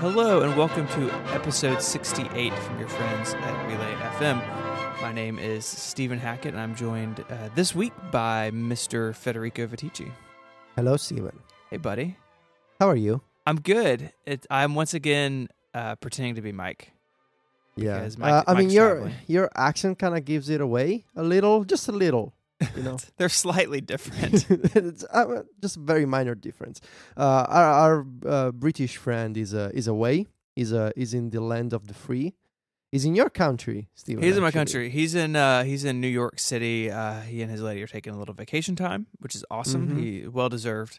[0.00, 4.40] Hello, and welcome to episode 68 from your friends at Relay FM.
[5.02, 9.14] My name is Stephen Hackett, and I'm joined uh, this week by Mr.
[9.14, 10.10] Federico Viticci.
[10.76, 11.38] Hello, Stephen.
[11.68, 12.16] Hey, buddy.
[12.78, 13.20] How are you?
[13.46, 14.12] I'm good.
[14.24, 16.92] It, I'm once again uh, pretending to be Mike.
[17.76, 18.08] Yeah.
[18.16, 19.14] Mike- uh, I mean, your traveling.
[19.26, 22.32] your accent kind of gives it away a little, just a little.
[22.76, 24.46] You know, They're slightly different.
[24.76, 26.80] it's uh, just a very minor difference.
[27.16, 30.26] Uh, our our uh, British friend is uh, is away.
[30.56, 32.34] He's uh, is in the land of the free.
[32.92, 34.22] He's in your country, Stephen.
[34.24, 34.90] He's in my country.
[34.90, 36.90] He's in uh, he's in New York City.
[36.90, 39.88] Uh, he and his lady are taking a little vacation time, which is awesome.
[39.88, 40.00] Mhm.
[40.00, 40.98] He well deserved.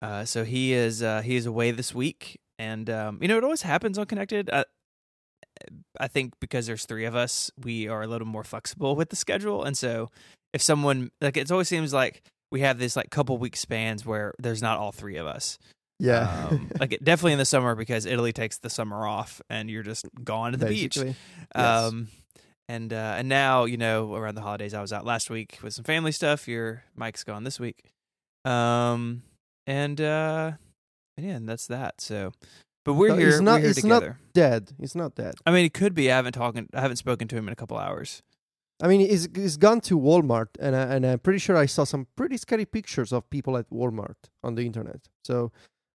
[0.00, 3.44] Uh, so he is uh, he is away this week, and um, you know it
[3.44, 4.48] always happens on Connected.
[4.50, 4.64] Uh,
[5.98, 9.16] I think because there's three of us, we are a little more flexible with the
[9.16, 10.10] schedule, and so
[10.52, 14.34] if someone like it always seems like we have this like couple week spans where
[14.38, 15.58] there's not all three of us.
[15.98, 16.48] Yeah.
[16.50, 19.82] um, like it, definitely in the summer because Italy takes the summer off, and you're
[19.82, 20.96] just gone to the beach.
[20.96, 21.14] Yes.
[21.54, 22.08] Um,
[22.68, 25.72] and uh, and now you know around the holidays, I was out last week with
[25.72, 26.48] some family stuff.
[26.48, 27.92] Your Mike's gone this week,
[28.44, 29.22] um,
[29.66, 30.52] and uh,
[31.16, 32.00] and yeah, and that's that.
[32.00, 32.32] So,
[32.86, 33.26] but we're So here.
[33.26, 34.18] he's not- we're here he's not- together.
[34.32, 34.72] Dead.
[34.80, 35.34] He's not dead.
[35.44, 36.10] I mean, he could be.
[36.10, 36.68] I haven't talking.
[36.72, 38.22] I haven't spoken to him in a couple hours.
[38.82, 41.84] I mean, he's, he's gone to Walmart, and I, and I'm pretty sure I saw
[41.84, 45.00] some pretty scary pictures of people at Walmart on the internet.
[45.24, 45.50] So,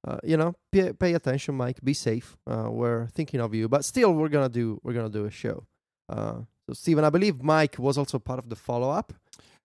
[0.09, 1.79] uh, you know, pay, pay attention, Mike.
[1.85, 2.39] Be safe.
[2.47, 5.67] Uh, we're thinking of you, but still, we're gonna do we're gonna do a show.
[6.09, 9.13] Uh, so, Stephen, I believe Mike was also part of the follow up.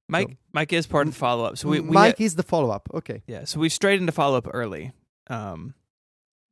[0.10, 1.58] Mike, Mike is part of the follow up.
[1.58, 2.90] So we, we Mike is the follow up.
[2.94, 3.24] Okay.
[3.28, 4.92] Yeah, so we strayed into follow up early.
[5.30, 5.74] Um,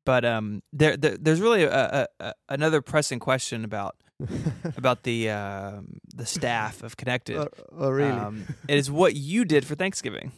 [0.05, 3.95] but um, there, there there's really a, a, a, another pressing question about
[4.77, 7.37] about the um the staff of Connected.
[7.37, 8.11] oh, oh, really?
[8.11, 10.31] Um, it is what you did for Thanksgiving.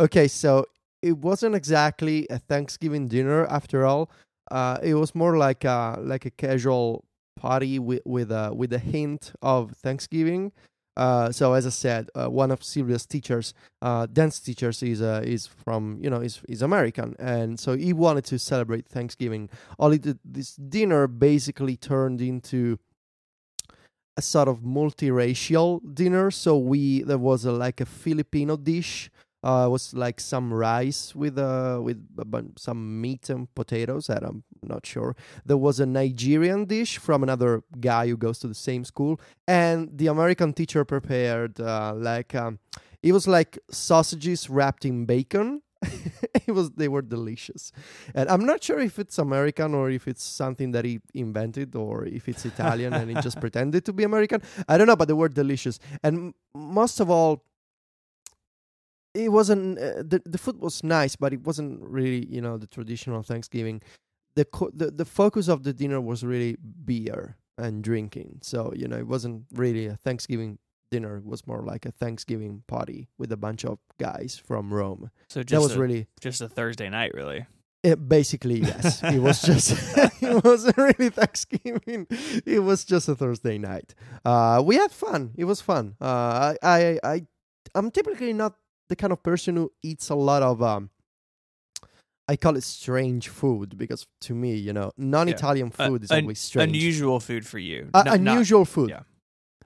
[0.00, 0.66] Okay, so
[1.02, 4.10] it wasn't exactly a Thanksgiving dinner after all.
[4.50, 7.04] Uh, it was more like a like a casual
[7.36, 10.52] party with with a with a hint of Thanksgiving.
[10.98, 15.22] Uh, so as I said, uh, one of Sylvia's teachers, uh, dance teachers, is uh,
[15.24, 19.48] is from you know is is American, and so he wanted to celebrate Thanksgiving.
[19.78, 22.80] Only th- this dinner basically turned into
[24.16, 26.32] a sort of multiracial dinner.
[26.32, 29.08] So we there was a, like a Filipino dish.
[29.42, 32.04] Uh, it was like some rice with uh with
[32.56, 34.08] some meat and potatoes.
[34.08, 35.14] That I'm not sure.
[35.46, 39.96] There was a Nigerian dish from another guy who goes to the same school, and
[39.96, 42.58] the American teacher prepared uh, like um,
[43.02, 45.62] it was like sausages wrapped in bacon.
[46.46, 47.70] it was they were delicious,
[48.12, 52.04] and I'm not sure if it's American or if it's something that he invented or
[52.04, 54.42] if it's Italian and he just pretended to be American.
[54.68, 57.44] I don't know, but they were delicious, and m- most of all,
[59.14, 62.66] it wasn't uh, the the food was nice, but it wasn't really you know the
[62.66, 63.82] traditional Thanksgiving.
[64.34, 68.40] The co- the the focus of the dinner was really beer and drinking.
[68.42, 70.58] So you know it wasn't really a Thanksgiving
[70.90, 71.16] dinner.
[71.18, 75.10] It was more like a Thanksgiving party with a bunch of guys from Rome.
[75.28, 77.46] So just that was a, really just a Thursday night, really.
[77.82, 79.02] it basically yes.
[79.04, 79.72] it was just
[80.22, 82.06] it wasn't really Thanksgiving.
[82.46, 83.94] It was just a Thursday night.
[84.24, 85.32] Uh, we had fun.
[85.36, 85.96] It was fun.
[86.00, 87.26] Uh, I I I
[87.74, 88.54] I'm typically not
[88.88, 90.90] the kind of person who eats a lot of um.
[92.30, 96.24] I call it strange food because to me, you know, non-Italian Uh, food is un-
[96.24, 96.68] always strange.
[96.76, 97.88] Unusual food for you.
[97.94, 98.90] Uh, Not- not- unusual food.
[98.90, 99.02] yeah.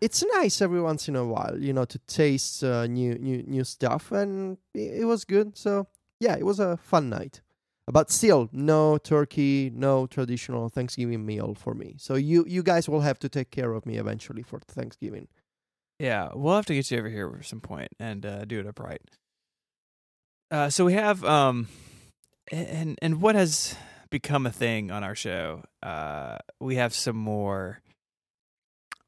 [0.00, 3.64] It's nice every once in a while, you know, to taste uh, new new new
[3.64, 5.56] stuff, and it, it was good.
[5.56, 5.86] So
[6.20, 7.40] yeah, it was a fun night.
[7.86, 11.94] But still, no turkey, no traditional Thanksgiving meal for me.
[11.98, 15.26] So you you guys will have to take care of me eventually for Thanksgiving.
[16.02, 18.66] Yeah, we'll have to get you over here at some point and uh, do it
[18.66, 19.02] upright.
[20.50, 21.68] Uh, so we have um,
[22.50, 23.76] and and what has
[24.10, 25.62] become a thing on our show?
[25.80, 27.82] Uh, we have some more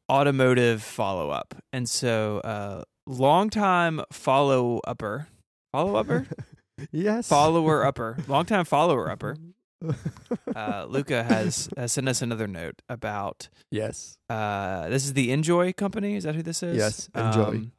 [0.09, 5.27] automotive follow up, and so uh, longtime follow upper,
[5.73, 6.29] follow upper,
[6.93, 9.37] yes, follower upper, longtime follower upper.
[10.55, 15.73] Uh, Luca has, has sent us another note about yes, uh, this is the Enjoy
[15.73, 16.15] company.
[16.17, 16.77] Is that who this is?
[16.77, 17.43] Yes, Enjoy.
[17.43, 17.73] Um,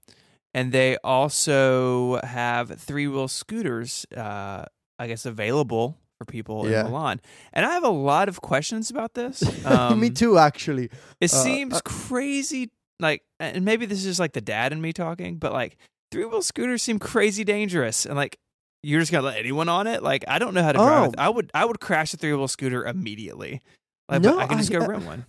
[0.54, 4.66] and they also have three wheel scooters, uh,
[5.00, 6.82] I guess, available for people Yeah.
[6.86, 7.22] in Milan.
[7.54, 9.42] And I have a lot of questions about this.
[9.66, 10.38] Um, me too.
[10.38, 10.90] Actually,
[11.22, 14.82] It Uh, seems uh, crazy, like, and maybe this is just like the dad and
[14.82, 15.78] me talking, but like
[16.12, 18.38] three wheel scooters seem crazy dangerous, and like.
[18.86, 20.04] You're just gonna let anyone on it?
[20.04, 21.10] Like I don't know how to drive.
[21.18, 21.22] Oh.
[21.22, 23.62] I would I would crash a three wheel scooter immediately.
[24.10, 25.26] Like, No, I can just I- go rent one.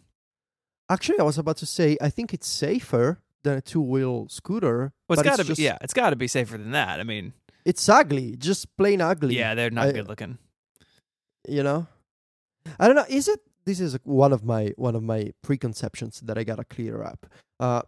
[0.90, 4.92] actually, I was about to say I think it's safer than a two wheel scooter.
[5.08, 7.00] Well, it's but got to be just- yeah, it's got to be safer than that.
[7.00, 7.32] I mean,
[7.64, 9.36] It's ugly, just plain ugly.
[9.36, 10.38] yeah, they're not I- good looking.
[11.48, 11.86] you know.
[12.78, 13.06] I don't know.
[13.08, 13.40] Is it?
[13.64, 17.26] This is one of my one of my preconceptions that I gotta clear up.
[17.58, 17.82] Uh,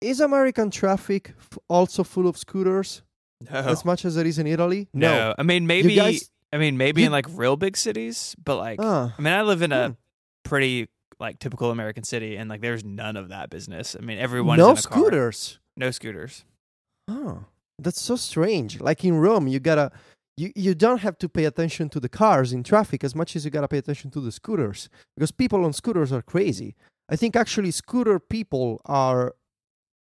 [0.00, 3.02] is American traffic f- also full of scooters
[3.40, 4.88] No, as much as it is in Italy?
[4.92, 5.34] no.
[5.38, 5.94] I mean, maybe.
[5.94, 9.32] guys- I mean, maybe you- in like real big cities, but like, Ah, I mean,
[9.34, 9.92] I live in a Hmm.
[10.44, 10.88] pretty
[11.20, 13.96] like typical American city, and like, there's none of that business.
[13.98, 15.02] I mean, everyone no is in a car.
[15.02, 15.58] scooters.
[15.76, 16.44] no scooters.
[17.08, 17.44] Oh,
[17.78, 18.80] that's so strange.
[18.80, 19.90] Like in Rome, you gotta
[20.36, 23.44] you, you don't have to pay attention to the cars in traffic as much as
[23.44, 26.74] you gotta pay attention to the scooters because people on scooters are crazy.
[27.08, 29.34] I think actually scooter people are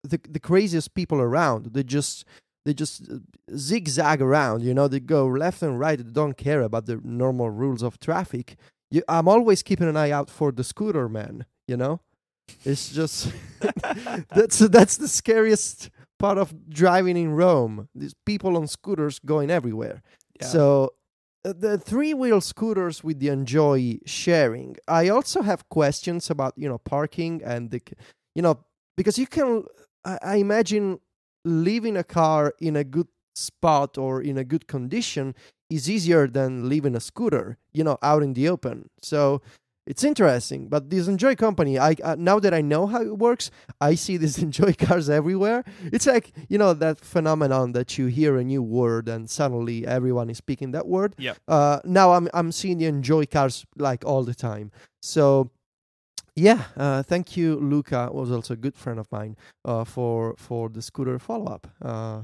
[0.02, 1.66] the the craziest people around.
[1.74, 2.24] They just
[2.66, 3.18] they just uh,
[3.56, 4.62] zigzag around.
[4.62, 5.96] You know, they go left and right.
[5.96, 8.56] They don't care about the normal rules of traffic.
[8.90, 11.46] You, I'm always keeping an eye out for the scooter man.
[11.68, 12.00] You know,
[12.64, 13.32] it's just
[14.34, 17.88] that's that's the scariest part of driving in Rome.
[17.94, 20.02] These people on scooters going everywhere.
[20.40, 20.48] Yeah.
[20.48, 20.94] So
[21.44, 24.76] uh, the three wheel scooters with the enjoy sharing.
[24.88, 27.80] I also have questions about you know parking and the
[28.34, 28.64] you know
[28.96, 29.64] because you can
[30.04, 30.98] I, I imagine
[31.46, 35.34] leaving a car in a good spot or in a good condition
[35.70, 38.90] is easier than leaving a scooter you know out in the open.
[39.02, 39.40] So
[39.86, 43.52] it's interesting, but this Enjoy company, I uh, now that I know how it works,
[43.80, 45.64] I see these Enjoy cars everywhere.
[45.92, 50.28] It's like you know that phenomenon that you hear a new word and suddenly everyone
[50.28, 51.14] is speaking that word.
[51.18, 51.34] Yeah.
[51.46, 54.72] Uh, now I'm I'm seeing the Enjoy cars like all the time.
[55.02, 55.50] So
[56.36, 58.10] yeah, uh, thank you, Luca.
[58.12, 61.66] Was also a good friend of mine uh, for for the scooter follow up.
[61.82, 62.22] Uh,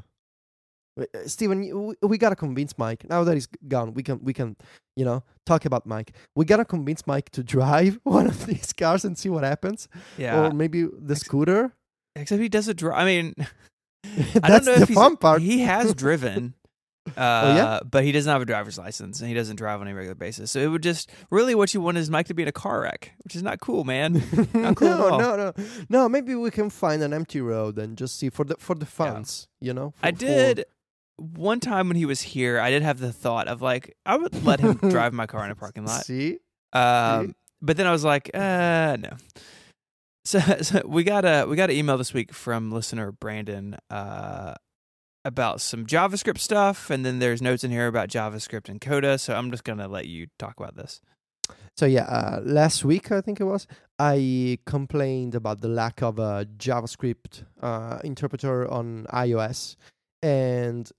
[1.00, 3.09] uh, Stephen, you- we, we gotta convince Mike.
[3.09, 4.56] Now that he's gone, we can we can
[4.97, 6.12] you know talk about Mike.
[6.37, 9.88] We gotta convince Mike to drive one of these cars and see what happens,
[10.19, 10.38] yeah.
[10.38, 11.73] or maybe the scooter.
[12.14, 12.99] Except he doesn't drive.
[12.99, 13.35] I mean,
[14.43, 15.41] I don't know the if he's, fun part.
[15.41, 16.55] He has driven.
[17.08, 17.81] Uh, Oh, yeah?
[17.88, 20.50] but he doesn't have a driver's license and he doesn't drive on a regular basis.
[20.52, 22.81] So it would just really what you want is Mike to be in a car
[22.82, 24.12] wreck, which is not cool, man.
[24.54, 25.19] Not cool at no, all.
[25.19, 25.52] no, no,
[25.88, 26.08] no.
[26.08, 29.49] Maybe we can find an empty road and just see for the for the funs.
[29.60, 30.64] You know, I for- for- did
[31.16, 32.58] one time when he was here.
[32.60, 35.50] I did have the thought of like I would let him drive my car in
[35.50, 36.04] a parking lot.
[36.04, 36.38] See,
[36.72, 39.10] Um, but then I was like, uh, no.
[40.25, 44.54] So, so we got a we got an email this week from listener Brandon uh,
[45.24, 49.19] about some JavaScript stuff, and then there's notes in here about JavaScript and Coda.
[49.19, 51.00] So I'm just gonna let you talk about this.
[51.76, 53.66] So yeah, uh, last week I think it was
[53.98, 59.76] I complained about the lack of a JavaScript uh, interpreter on iOS,
[60.22, 60.90] and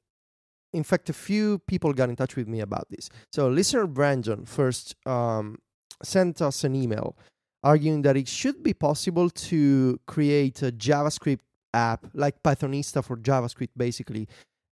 [0.74, 3.10] in fact, a few people got in touch with me about this.
[3.32, 5.60] So listener Brandon first um,
[6.02, 7.16] sent us an email
[7.64, 11.40] arguing that it should be possible to create a JavaScript
[11.74, 14.28] app like Pythonista for JavaScript, basically,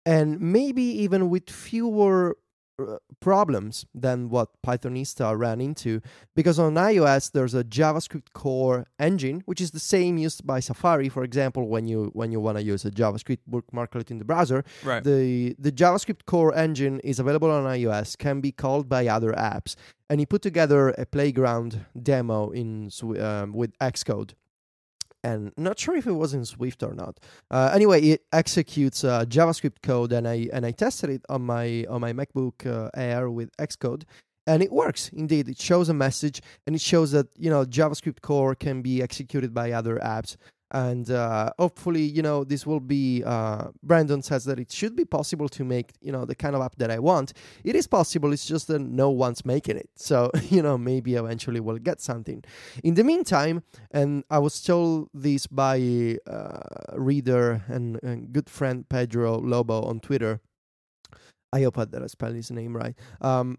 [0.06, 2.38] and maybe even with fewer
[2.80, 6.02] uh, problems than what Pythonista ran into
[6.34, 11.10] because on iOS there's a JavaScript core engine which is the same used by Safari
[11.10, 14.64] for example when you when you want to use a JavaScript bookmarklet in the browser.
[14.84, 15.04] Right.
[15.04, 19.76] the the JavaScript core engine is available on iOS can be called by other apps
[20.10, 24.32] and he put together a playground demo in um, with Xcode
[25.24, 27.20] and not sure if it was in Swift or not.
[27.52, 31.86] Uh, anyway, it executes uh, JavaScript code, and I and I tested it on my
[31.90, 34.04] on my MacBook uh, Air with Xcode,
[34.48, 35.10] and it works.
[35.10, 39.02] Indeed, it shows a message, and it shows that you know JavaScript core can be
[39.02, 40.38] executed by other apps,
[40.72, 43.24] and uh, hopefully, you know, this will be.
[43.24, 46.62] Uh, Brandon says that it should be possible to make you know the kind of
[46.62, 47.34] app that I want.
[47.64, 48.34] It is possible.
[48.34, 49.90] It's just that no one's making it.
[49.96, 52.44] So you know, maybe eventually we'll get something.
[52.84, 56.60] In the meantime, and I was told this by uh,
[56.94, 60.40] reader and, and good friend Pedro Lobo on Twitter.
[61.52, 62.96] I hope that I spelled his name right.
[63.22, 63.58] Um,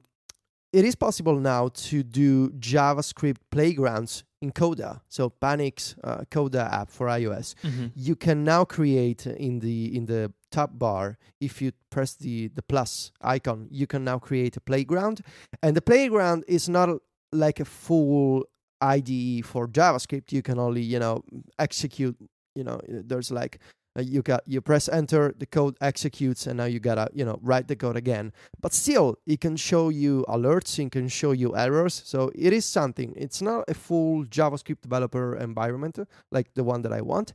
[0.72, 5.02] it is possible now to do JavaScript playgrounds in Coda.
[5.08, 7.54] So Panic's uh, Coda app for iOS.
[7.62, 7.86] Mm-hmm.
[7.94, 12.62] You can now create in the in the top bar if you press the the
[12.62, 13.68] plus icon.
[13.70, 15.20] You can now create a playground,
[15.62, 16.88] and the playground is not
[17.32, 18.44] like a full
[18.80, 20.32] IDE for JavaScript.
[20.32, 21.22] You can only you know
[21.58, 22.16] execute.
[22.54, 23.60] You know, there's like
[23.98, 27.38] uh, you got you press enter, the code executes, and now you gotta you know
[27.42, 28.32] write the code again.
[28.60, 32.02] But still, it can show you alerts, it can show you errors.
[32.04, 33.12] So it is something.
[33.16, 35.98] It's not a full JavaScript developer environment
[36.30, 37.32] like the one that I want,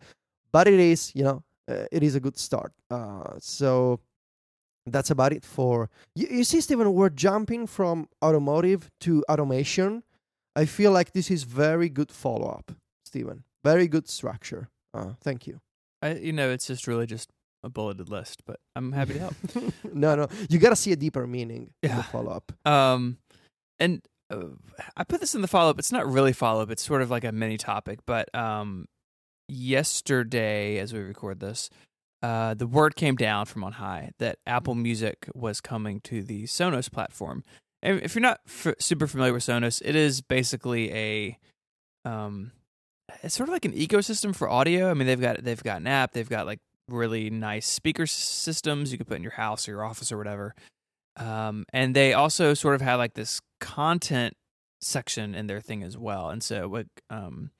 [0.51, 2.71] but it is you know uh, it is a good start.
[2.89, 3.99] Uh, so
[4.85, 10.03] that's about it for you, you see Stephen we're jumping from automotive to automation
[10.55, 12.71] i feel like this is very good follow-up
[13.03, 15.59] Stephen very good structure uh, thank you
[16.01, 17.29] I, you know, it's just really just
[17.63, 19.35] a bulleted list, but I'm happy to help.
[19.93, 21.97] no no you gotta see a deeper meaning in Yeah.
[21.97, 23.17] the follow-up Um,
[23.79, 24.45] and uh,
[24.97, 25.79] I put this in the follow up.
[25.79, 26.69] It's not really follow up.
[26.71, 27.99] It's sort of like a mini topic.
[28.05, 28.85] But um,
[29.69, 31.69] yesterday, as we record this,
[32.23, 36.43] uh, the word came down from on high that Apple Music was coming to the
[36.45, 37.43] Sonos platform.
[37.83, 41.37] And if you're not f- super familiar with Sonos, it is basically a
[42.03, 42.51] um,
[43.23, 44.89] it's sort of like an ecosystem for audio.
[44.89, 46.13] I mean, they've got they've got an app.
[46.13, 49.85] They've got like really nice speaker systems you can put in your house or your
[49.85, 50.55] office or whatever.
[51.17, 54.35] Um, and they also sort of have like this content
[54.81, 56.29] section in their thing as well.
[56.29, 57.51] And so, like, um,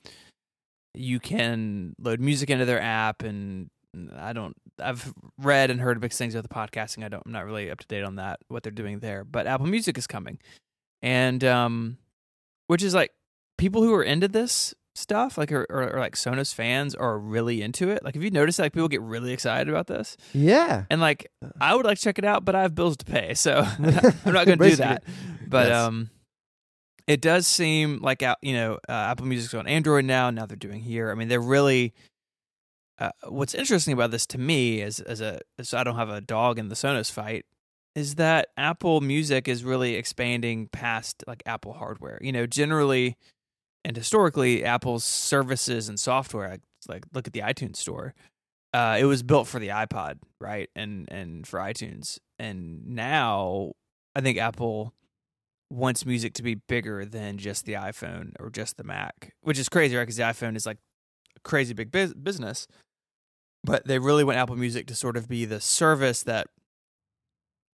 [0.93, 3.69] you can load music into their app, and
[4.17, 4.55] I don't.
[4.79, 7.03] I've read and heard big things about the podcasting.
[7.03, 7.23] I don't.
[7.25, 9.23] I'm not really up to date on that what they're doing there.
[9.23, 10.39] But Apple Music is coming,
[11.01, 11.97] and um,
[12.67, 13.11] which is like
[13.57, 17.61] people who are into this stuff, like or, or, or, like Sonos fans, are really
[17.61, 18.03] into it.
[18.03, 20.17] Like, have you noticed like people get really excited about this?
[20.33, 23.05] Yeah, and like I would like to check it out, but I have bills to
[23.05, 25.03] pay, so I'm not going to do that.
[25.47, 25.77] But yes.
[25.77, 26.09] um,
[27.07, 30.29] it does seem like you know uh, Apple Music's on Android now.
[30.29, 31.11] Now they're doing here.
[31.11, 31.93] I mean, they're really.
[32.97, 36.21] Uh, what's interesting about this to me, is as a as I don't have a
[36.21, 37.45] dog in the Sonos fight,
[37.93, 42.17] is that Apple Music is really expanding past like Apple hardware.
[42.21, 43.17] You know, generally
[43.85, 46.57] and historically apple's services and software
[46.89, 48.13] like, look at the itunes store
[48.73, 52.19] uh, it was built for the ipod right and and for itunes.
[52.37, 53.71] And now
[54.15, 54.93] i think apple
[55.69, 59.69] wants music to be bigger than just the iphone or just the mac which is
[59.69, 60.77] crazy right because the iphone is like
[61.35, 62.67] a crazy big biz- business.
[63.63, 66.47] But they really want apple music to sort of be the service that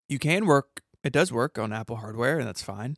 [0.08, 2.96] you can work it does work on apple hardware and that's fine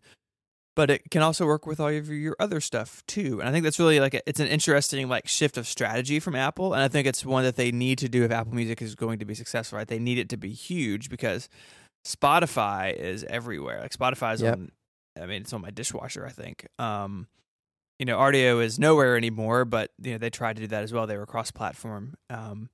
[0.74, 3.40] but it can also work with all of your other stuff too.
[3.40, 6.34] And I think that's really like a, it's an interesting like shift of strategy from
[6.34, 8.94] Apple, and I think it's one that they need to do if Apple Music is
[8.94, 9.78] going to be successful.
[9.78, 11.48] Right, they need it to be huge because
[12.06, 13.80] Spotify is everywhere.
[13.80, 14.54] Like Spotify is yep.
[14.54, 14.72] on.
[15.20, 16.26] I mean, it's on my dishwasher.
[16.26, 16.66] I think.
[16.78, 17.28] Um,
[17.98, 20.92] you know, Rdio is nowhere anymore, but you know they tried to do that as
[20.92, 21.06] well.
[21.06, 22.14] They were cross-platform.
[22.28, 22.68] Um,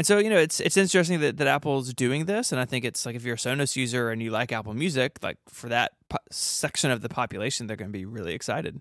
[0.00, 2.86] and so, you know, it's it's interesting that, that Apple's doing this, and I think
[2.86, 5.92] it's like if you're a Sonos user and you like Apple Music, like for that
[6.08, 8.80] po- section of the population, they're going to be really excited.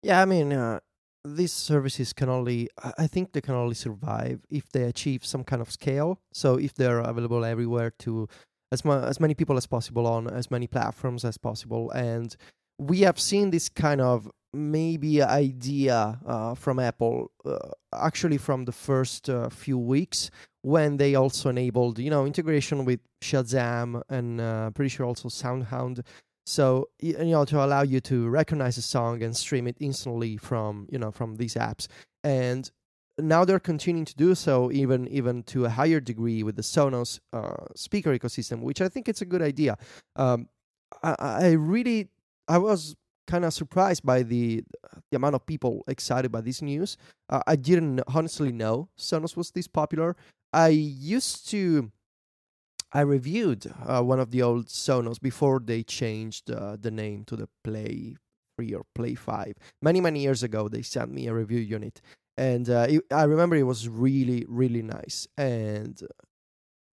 [0.00, 0.78] Yeah, I mean, uh,
[1.24, 5.60] these services can only, I think, they can only survive if they achieve some kind
[5.60, 6.20] of scale.
[6.32, 8.28] So if they're available everywhere to
[8.70, 12.36] as ma- as many people as possible on as many platforms as possible, and
[12.78, 17.58] we have seen this kind of maybe idea uh, from Apple uh,
[17.94, 20.30] actually from the first uh, few weeks
[20.62, 26.04] when they also enabled you know integration with Shazam and uh, pretty sure also SoundHound.
[26.46, 30.86] So you know to allow you to recognize a song and stream it instantly from
[30.90, 31.88] you know from these apps.
[32.24, 32.70] And
[33.18, 37.20] now they're continuing to do so even even to a higher degree with the Sonos
[37.32, 39.76] uh, speaker ecosystem which I think it's a good idea.
[40.16, 40.48] Um,
[41.02, 42.08] I, I really
[42.48, 44.64] I was kind of surprised by the
[45.10, 46.96] the amount of people excited by this news.
[47.28, 50.16] Uh, I didn't honestly know Sonos was this popular.
[50.52, 51.90] I used to.
[52.94, 57.36] I reviewed uh, one of the old Sonos before they changed uh, the name to
[57.36, 58.16] the Play
[58.58, 59.54] 3 or Play 5.
[59.80, 62.02] Many, many years ago, they sent me a review unit.
[62.36, 65.26] And uh, it, I remember it was really, really nice.
[65.38, 66.02] And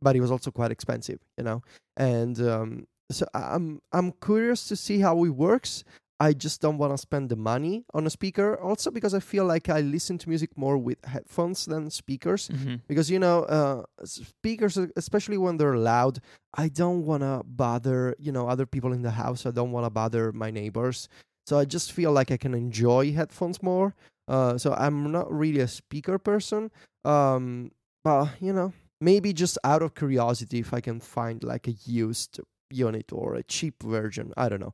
[0.02, 1.62] but it was also quite expensive, you know.
[1.98, 5.84] And um, so I'm I'm curious to see how it works.
[6.20, 8.60] I just don't want to spend the money on a speaker.
[8.60, 12.50] Also, because I feel like I listen to music more with headphones than speakers.
[12.50, 12.76] Mm-hmm.
[12.88, 16.20] Because you know, uh, speakers, especially when they're loud,
[16.54, 19.46] I don't want to bother you know other people in the house.
[19.46, 21.08] I don't want to bother my neighbors.
[21.48, 23.96] So I just feel like I can enjoy headphones more.
[24.28, 26.70] Uh, so I'm not really a speaker person.
[27.06, 27.72] Um,
[28.04, 32.42] but you know, maybe just out of curiosity, if I can find like a used
[32.70, 34.74] unit or a cheap version, I don't know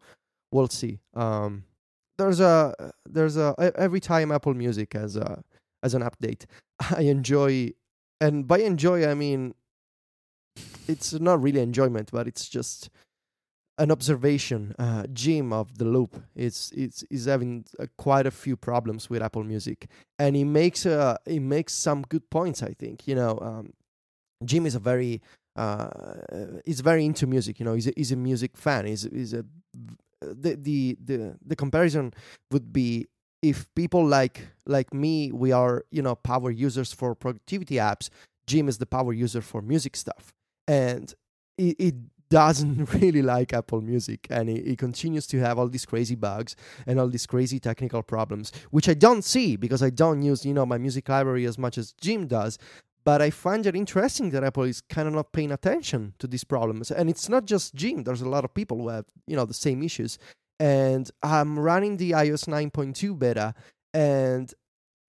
[0.52, 1.00] we'll see.
[1.14, 1.64] Um,
[2.18, 2.74] there's a
[3.06, 5.44] there's a every time Apple Music has a
[5.84, 6.46] as an update,
[6.96, 7.72] I enjoy,
[8.22, 9.54] and by enjoy I mean
[10.88, 12.90] it's not really enjoyment, but it's just
[13.78, 14.74] an observation.
[14.80, 19.22] Uh, Jim of the Loop is is is having uh, quite a few problems with
[19.22, 19.88] Apple Music,
[20.18, 22.64] and he makes uh he makes some good points.
[22.64, 23.74] I think you know, um,
[24.44, 25.22] Jim is a very
[25.56, 25.90] uh,
[26.66, 27.60] he's very into music.
[27.60, 28.86] You know, he's a, he's a music fan.
[28.86, 29.46] He's he's a
[30.22, 32.14] the the the the comparison
[32.52, 33.08] would be
[33.42, 38.10] if people like like me we are you know power users for productivity apps
[38.48, 40.34] jim is the power user for music stuff.
[40.68, 41.14] And
[41.58, 41.96] it, it
[42.30, 46.56] doesn't really like apple music and it, it, continues to have all these crazy bugs
[46.88, 50.54] and all these crazy technical problems which i don't see because i don't use you
[50.54, 52.58] know my music library as much as jim does
[53.06, 56.44] but I find it interesting that Apple is kind of not paying attention to these
[56.44, 56.92] problems.
[56.92, 58.04] And it's not just Jim.
[58.04, 60.18] There's a lot of people who have, you know, the same issues.
[60.60, 63.54] and I'm running the iOS 9.2 beta,
[63.94, 64.54] and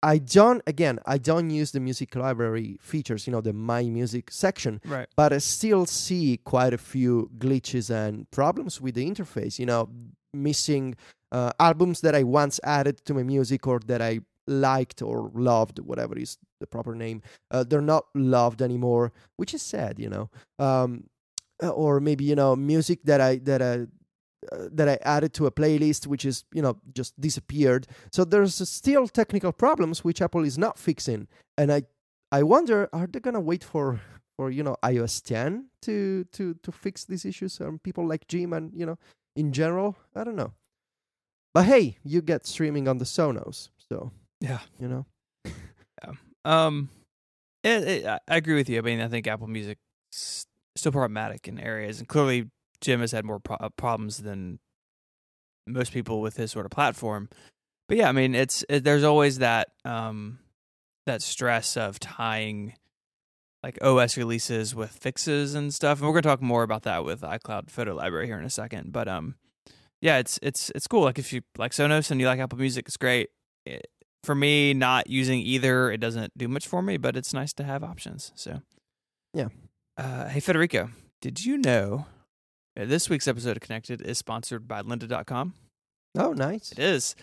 [0.02, 4.30] I don't again I don't use the music library features, you know, the My Music
[4.30, 5.08] section, Right.
[5.16, 9.58] but I still see quite a few glitches and problems with the interface.
[9.58, 9.88] You know,
[10.32, 10.96] missing
[11.32, 15.78] uh, albums that I once added to my music or that I liked or loved,
[15.78, 17.22] whatever is the proper name.
[17.50, 19.98] Uh, they're not loved anymore, which is sad.
[19.98, 21.04] You know, um,
[21.62, 23.86] uh, or maybe you know music that I that I.
[24.52, 27.86] Uh, that I added to a playlist, which is you know just disappeared.
[28.12, 31.84] So there's still technical problems which Apple is not fixing, and I
[32.30, 34.02] I wonder are they gonna wait for
[34.36, 38.52] for you know iOS 10 to to to fix these issues and people like Jim
[38.52, 38.98] and you know
[39.36, 40.52] in general I don't know.
[41.52, 44.10] But hey, you get streaming on the Sonos, so
[44.44, 44.60] Yeah.
[44.78, 45.06] you know.
[45.44, 46.12] Yeah.
[46.44, 46.90] Um,
[47.62, 48.78] it, it, I agree with you.
[48.78, 49.78] I mean, I think Apple Music
[50.12, 54.58] still problematic in areas, and clearly Jim has had more pro- uh, problems than
[55.66, 57.28] most people with his sort of platform.
[57.88, 60.38] But yeah, I mean, it's it, there's always that um
[61.06, 62.74] that stress of tying
[63.62, 65.98] like OS releases with fixes and stuff.
[65.98, 68.92] And we're gonna talk more about that with iCloud Photo Library here in a second.
[68.92, 69.36] But um,
[70.02, 71.02] yeah, it's it's it's cool.
[71.02, 73.30] Like if you like Sonos and you like Apple Music, it's great.
[73.64, 73.86] It,
[74.24, 77.64] for me, not using either, it doesn't do much for me, but it's nice to
[77.64, 78.32] have options.
[78.34, 78.62] So,
[79.32, 79.48] Yeah.
[79.96, 80.90] Uh, hey, Federico,
[81.20, 82.06] did you know
[82.76, 85.54] this week's episode of Connected is sponsored by lynda.com?
[86.18, 86.72] Oh, nice.
[86.72, 87.14] It is.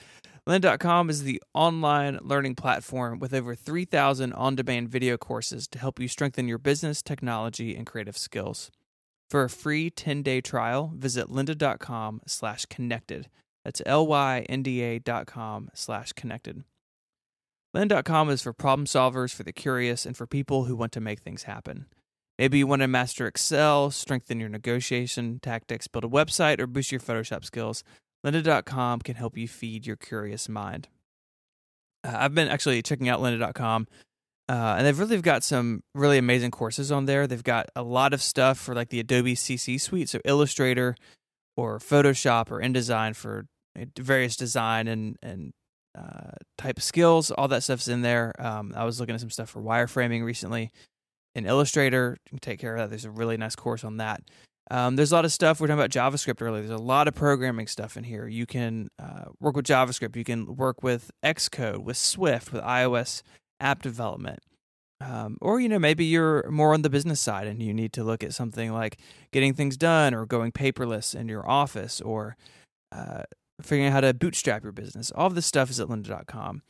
[0.47, 5.99] Lynda.com is the online learning platform with over 3,000 on demand video courses to help
[5.99, 8.71] you strengthen your business, technology, and creative skills.
[9.29, 13.29] For a free 10 day trial, visit lynda.com slash connected.
[13.63, 16.63] That's L Y N D A dot com slash connected.
[17.75, 21.19] Lynda.com is for problem solvers, for the curious, and for people who want to make
[21.19, 21.85] things happen.
[22.37, 26.91] Maybe you want to master Excel, strengthen your negotiation tactics, build a website, or boost
[26.91, 27.83] your Photoshop skills.
[28.25, 30.89] Lynda.com can help you feed your curious mind.
[32.03, 33.87] Uh, I've been actually checking out Lynda.com,
[34.49, 37.25] uh, and they've really got some really amazing courses on there.
[37.25, 40.95] They've got a lot of stuff for like the Adobe CC suite, so Illustrator
[41.55, 43.45] or Photoshop or InDesign for
[43.79, 45.53] uh, various design and and
[45.97, 47.31] uh, type of skills.
[47.31, 48.33] All that stuff's in there.
[48.39, 50.71] Um, I was looking at some stuff for wireframing recently
[51.35, 52.17] in Illustrator.
[52.25, 52.89] You can take care of that.
[52.89, 54.21] There's a really nice course on that.
[54.69, 55.59] Um, there's a lot of stuff.
[55.59, 56.61] We're talking about JavaScript earlier.
[56.65, 58.27] There's a lot of programming stuff in here.
[58.27, 60.15] You can uh, work with JavaScript.
[60.15, 63.21] You can work with Xcode, with Swift, with iOS
[63.59, 64.39] app development.
[65.01, 68.03] Um, or, you know, maybe you're more on the business side and you need to
[68.03, 68.97] look at something like
[69.33, 72.37] getting things done or going paperless in your office or
[72.91, 73.23] uh,
[73.65, 75.11] figuring out how to bootstrap your business.
[75.11, 76.61] All of this stuff is at lynda.com.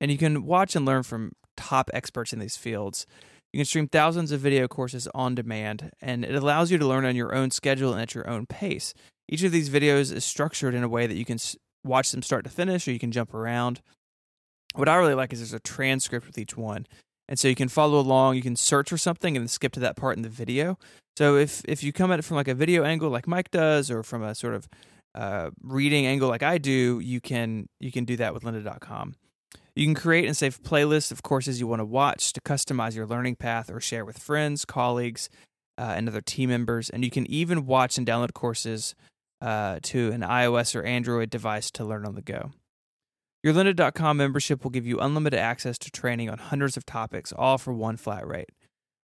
[0.00, 3.06] And you can watch and learn from top experts in these fields.
[3.52, 7.04] You can stream thousands of video courses on demand, and it allows you to learn
[7.04, 8.94] on your own schedule and at your own pace.
[9.28, 11.38] Each of these videos is structured in a way that you can
[11.84, 13.80] watch them start to finish, or you can jump around.
[14.74, 16.86] What I really like is there's a transcript with each one,
[17.28, 18.34] and so you can follow along.
[18.34, 20.76] You can search for something and skip to that part in the video.
[21.16, 23.88] So if if you come at it from like a video angle, like Mike does,
[23.88, 24.68] or from a sort of
[25.14, 29.14] uh, reading angle, like I do, you can you can do that with Lynda.com.
[29.76, 33.06] You can create and save playlists of courses you want to watch to customize your
[33.06, 35.28] learning path or share with friends, colleagues,
[35.78, 36.90] uh, and other team members.
[36.90, 38.94] And you can even watch and download courses
[39.40, 42.52] uh, to an iOS or Android device to learn on the go.
[43.42, 47.58] Your Lynda.com membership will give you unlimited access to training on hundreds of topics, all
[47.58, 48.50] for one flat rate.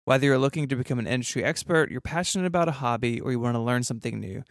[0.06, 3.38] Whether you're looking to become an industry expert, you're passionate about a hobby, or you
[3.38, 4.42] want to learn something new,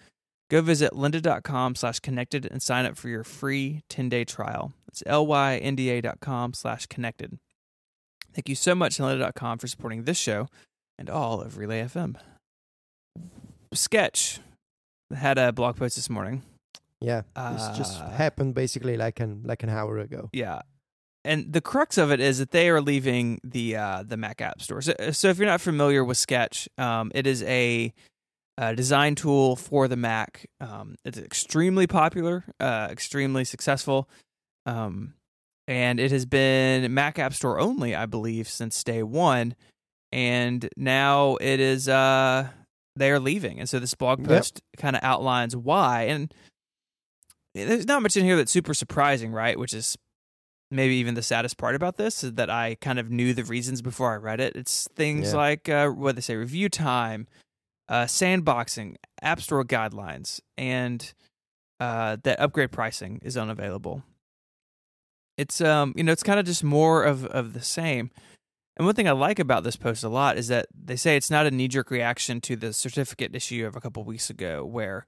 [0.49, 4.73] Go visit lynda.com slash connected and sign up for your free 10-day trial.
[4.87, 7.37] It's L-Y-N-D-A dot com slash connected.
[8.33, 10.47] Thank you so much, lynda.com, for supporting this show
[10.97, 12.15] and all of Relay FM.
[13.73, 14.39] Sketch
[15.15, 16.43] had a blog post this morning.
[17.01, 20.29] Yeah, this just Uh, happened basically like an like an hour ago.
[20.33, 20.61] Yeah.
[21.23, 24.61] And the crux of it is that they are leaving the uh, the Mac App
[24.61, 24.81] Store.
[24.81, 27.93] So, so if you're not familiar with Sketch, um, it is a,
[28.59, 30.45] a design tool for the Mac.
[30.59, 34.09] Um, it's extremely popular, uh, extremely successful,
[34.65, 35.13] um,
[35.67, 39.55] and it has been Mac App Store only, I believe, since day one.
[40.11, 42.49] And now it is uh,
[42.95, 44.27] they are leaving, and so this blog Yep.
[44.27, 46.03] post kind of outlines why.
[46.03, 46.33] And
[47.53, 49.57] there's not much in here that's super surprising, right?
[49.57, 49.97] Which is
[50.71, 53.81] maybe even the saddest part about this is that I kind of knew the reasons
[53.81, 54.55] before I read it.
[54.55, 55.37] It's things Yeah.
[55.37, 57.27] like uh, what they say, review time,
[57.89, 61.13] uh, sandboxing, App Store guidelines, and
[61.79, 64.03] uh, that upgrade pricing is unavailable.
[65.37, 68.11] It's um, you know, it's kind of just more of of the same.
[68.77, 71.29] And one thing I like about this post a lot is that they say it's
[71.29, 75.05] not a knee jerk reaction to the certificate issue of a couple weeks ago, where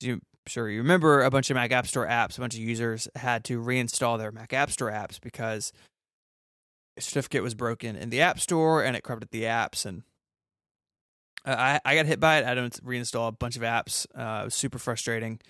[0.00, 3.08] you sure you remember, a bunch of Mac App Store apps, a bunch of users
[3.16, 5.72] had to reinstall their Mac App Store apps because
[6.98, 9.84] certificate was broken in the App Store and it corrupted the apps.
[9.84, 10.02] And
[11.44, 12.46] I, I got hit by it.
[12.46, 14.06] I to reinstall a bunch of apps.
[14.14, 15.40] Uh, it was super frustrating.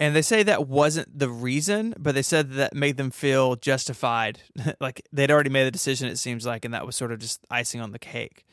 [0.00, 4.40] And they say that wasn't the reason, but they said that made them feel justified.
[4.80, 7.40] like they'd already made the decision, it seems like, and that was sort of just
[7.50, 8.44] icing on the cake.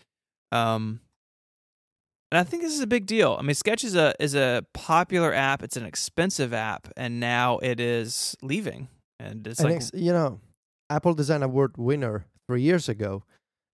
[0.51, 1.01] Um,
[2.31, 3.37] and I think this is a big deal.
[3.39, 5.61] I mean, Sketch is a is a popular app.
[5.61, 8.87] It's an expensive app, and now it is leaving.
[9.19, 10.39] And it's and like you know,
[10.89, 13.23] Apple Design Award winner three years ago,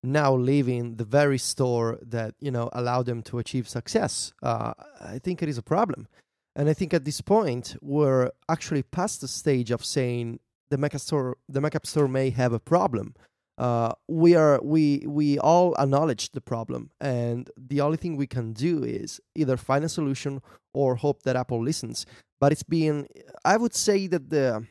[0.03, 4.33] now leaving the very store that you know allowed them to achieve success.
[4.41, 6.07] Uh, I think it is a problem,
[6.55, 10.97] and I think at this point we're actually past the stage of saying the Mac
[10.99, 13.13] Store, the Mac Store may have a problem.
[13.57, 18.53] Uh, we are we we all acknowledge the problem, and the only thing we can
[18.53, 20.41] do is either find a solution
[20.73, 22.05] or hope that Apple listens.
[22.39, 23.07] But it's been,
[23.45, 24.65] I would say that the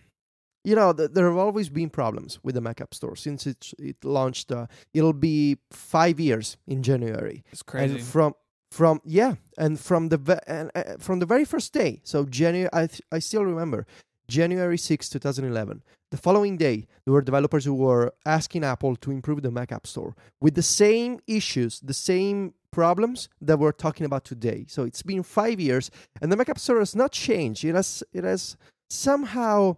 [0.64, 3.73] you know, th- there have always been problems with the Mac App Store since it
[3.79, 4.53] it launched.
[4.53, 7.94] Uh, it'll be five years in January, it's crazy.
[7.96, 8.35] and from
[8.70, 12.01] from yeah, and from the ve- and, uh, from the very first day.
[12.05, 13.87] So January, I th- I still remember
[14.29, 15.83] January 6, 2011.
[16.12, 19.87] The following day, there were developers who were asking Apple to improve the Mac App
[19.87, 24.66] Store with the same issues, the same problems that we're talking about today.
[24.68, 27.64] So it's been five years, and the Mac App Store has not changed.
[27.64, 28.57] It has it has
[28.88, 29.77] somehow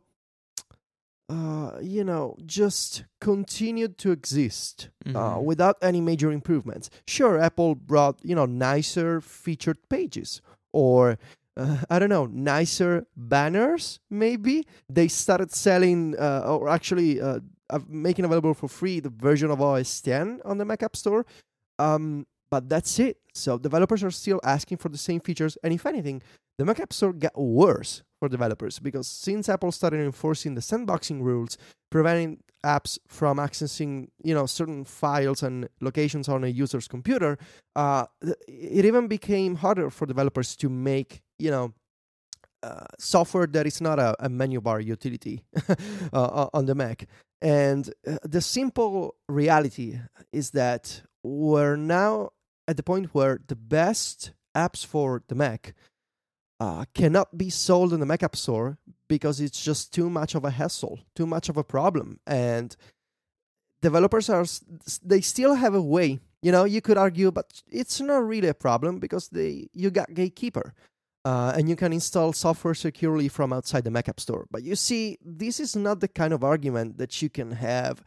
[1.32, 5.44] uh, you know, just continued to exist uh, Mhm.
[5.50, 6.90] without any major improvements.
[7.06, 10.40] Sure, Apple brought you know nicer featured pages,
[10.72, 11.18] or
[11.60, 14.00] uh, I don't know, nicer banners.
[14.10, 17.40] Maybe they started selling, uh, or actually uh,
[17.70, 21.24] uh, making available for free the version of OS 10 on the Mac App Store.
[21.78, 23.16] Um, but that's it.
[23.34, 26.22] So developers are still asking for the same features, and if anything,
[26.58, 31.22] the Mac App Store got worse for developers because since Apple started enforcing the sandboxing
[31.22, 31.58] rules,
[31.90, 37.38] preventing apps from accessing you know certain files and locations on a user's computer,
[37.74, 38.06] uh,
[38.46, 41.72] it even became harder for developers to make you know.
[42.64, 45.42] Uh, software that is not a, a menu bar utility
[46.12, 47.08] uh, on the Mac.
[47.40, 49.98] And uh, the simple reality
[50.32, 52.30] is that we're now
[52.68, 55.74] at the point where the best apps for the Mac
[56.62, 60.44] uh, cannot be sold in the Mac App Store because it's just too much of
[60.44, 62.76] a hassle, too much of a problem, and
[63.80, 64.46] developers are,
[65.02, 66.20] they still have a way.
[66.40, 70.14] You know, you could argue, but it's not really a problem because they you got
[70.14, 70.72] Gatekeeper.
[71.24, 74.46] Uh, and you can install software securely from outside the Mac App Store.
[74.50, 78.04] But you see, this is not the kind of argument that you can have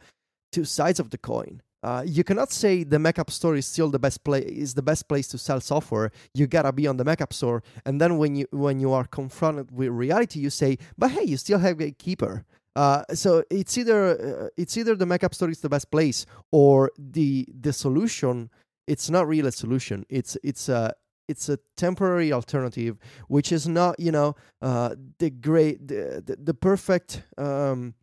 [0.52, 1.62] two sides of the coin.
[1.86, 4.82] Uh, you cannot say the Mac App Store is still the best place is the
[4.82, 6.10] best place to sell software.
[6.34, 9.04] You gotta be on the Mac App Store, and then when you when you are
[9.04, 12.44] confronted with reality, you say, "But hey, you still have Gatekeeper."
[12.74, 16.26] Uh, so it's either uh, it's either the Mac App Store is the best place,
[16.50, 18.50] or the the solution.
[18.88, 20.04] It's not really a solution.
[20.08, 20.92] It's it's a
[21.28, 26.54] it's a temporary alternative, which is not you know uh, the great the, the, the
[26.54, 27.22] perfect.
[27.38, 27.94] Um,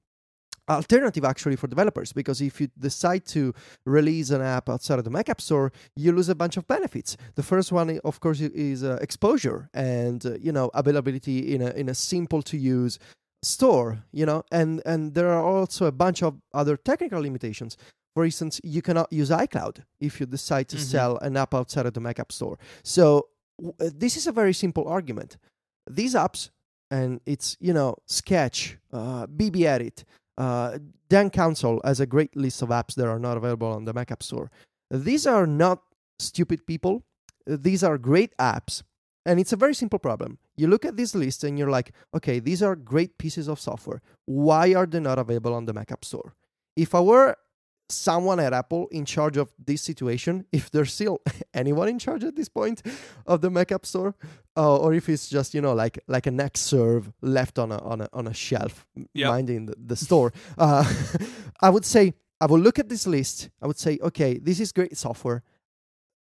[0.70, 3.54] alternative actually for developers because if you decide to
[3.86, 7.18] release an app outside of the Mac App Store, you lose a bunch of benefits.
[7.36, 11.72] The first one, of course, is uh, exposure and uh, you know availability in a
[11.72, 13.00] in a simple to use
[13.44, 14.04] store.
[14.12, 17.78] You know, and and there are also a bunch of other technical limitations.
[18.16, 20.82] For instance, you cannot use iCloud if you decide to Mhm.
[20.92, 22.60] sell an app outside of the Mac App Store.
[22.84, 25.38] So w- uh, this is a very simple argument.
[25.90, 26.52] These apps,
[26.92, 30.04] and it's you know Sketch, uh, BBEdit,
[30.38, 33.94] uh, Dan Counsell has a great list of apps that are not available on the
[33.94, 34.52] Mac App Store.
[34.90, 35.82] These are not
[36.20, 37.04] stupid people.
[37.46, 38.84] These are great apps.
[39.26, 40.38] And it's a very simple problem.
[40.58, 44.02] You look at this list and you're like, okay, these are great pieces of software.
[44.26, 46.36] Why are they not available on the Mac App Store?
[46.76, 47.38] If I were
[47.90, 51.20] someone at Apple in charge of this situation, if there's still
[51.54, 52.82] anyone in charge at this point
[53.26, 54.16] of the Mac App Store,
[54.58, 58.02] uh, or if it's just you know like like an Xserve left on a on
[58.02, 59.28] a on a shelf Yep.
[59.30, 60.84] minding the, the store, uh,
[61.62, 63.50] I would say I would look at this list.
[63.62, 65.44] I would say, okay, this is great software.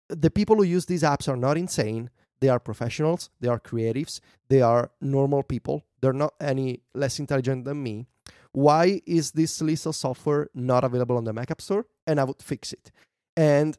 [0.09, 2.09] The people who use these apps are not insane.
[2.41, 3.29] They are professionals.
[3.39, 4.19] They are creatives.
[4.49, 5.83] They are normal people.
[6.01, 8.07] They're not any less intelligent than me.
[8.51, 11.85] Why is this list of software not available on the Mac App Store?
[12.07, 12.91] And I would fix it.
[13.37, 13.77] And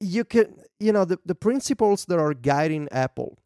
[0.00, 3.38] you can, you know, the, the principles that are guiding Apple,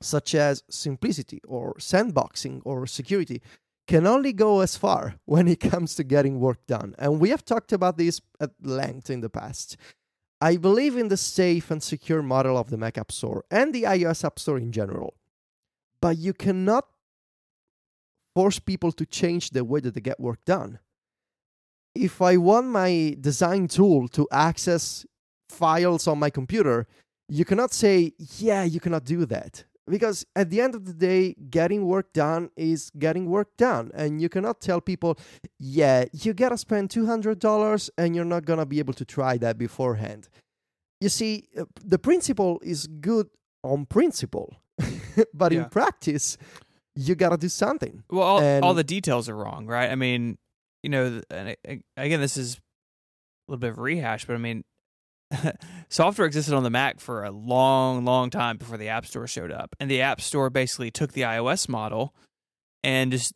[0.00, 3.40] such as simplicity or sandboxing or security,
[3.86, 6.94] can only go as far when it comes to getting work done.
[6.98, 9.76] And we have talked about this at length in the past.
[10.40, 13.84] I believe in the safe and secure model of the Mac App Store and the
[13.84, 15.14] iOS App Store in general.
[16.00, 16.86] but you cannot
[18.36, 20.78] force people to change the way that they get work done.
[21.94, 25.06] If I want my design tool to access
[25.48, 26.86] files on my computer,
[27.30, 28.12] you cannot say,
[28.46, 29.64] yeah, you cannot do that.
[29.88, 33.90] Because at the end of the day, getting work done is getting work done.
[33.94, 35.16] And you cannot tell people,
[35.58, 40.28] yeah, you gotta spend $200 and you're not gonna be able to try that beforehand.
[41.00, 43.28] You see, uh, the principle is good
[43.62, 44.56] on principle,
[45.32, 45.62] but Yeah.
[45.62, 46.36] in practice,
[46.96, 48.02] you gotta do something.
[48.10, 49.90] Well, all, all the details are wrong, right?
[49.90, 50.38] I mean,
[50.82, 54.34] you know, and I- I- again, this is a little bit of a rehash, but
[54.34, 54.64] I mean,
[55.88, 59.50] software existed on the Mac for a long, long time before the App Store showed
[59.52, 62.14] up, and the App Store basically took the iOS model
[62.82, 63.32] and just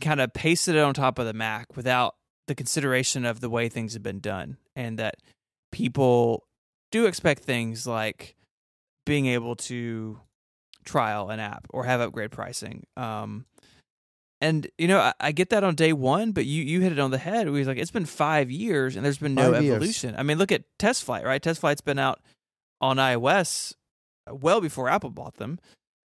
[0.00, 2.14] kind of pasted it on top of the Mac without
[2.46, 5.16] the consideration of the way things have been done, and that
[5.72, 6.44] people
[6.92, 8.36] do expect things like
[9.06, 10.20] being able to
[10.84, 12.84] trial an app or have upgrade pricing.
[12.96, 13.46] Um,
[14.40, 16.98] and you know, I, I get that on day one, but you you hit it
[16.98, 17.48] on the head.
[17.50, 19.76] We was like, it's been five years and there's been no Five years.
[19.76, 20.14] evolution.
[20.16, 21.42] I mean, look at TestFlight, right?
[21.42, 22.20] TestFlight's been out
[22.80, 23.74] on iOS
[24.30, 25.58] well before Apple bought them,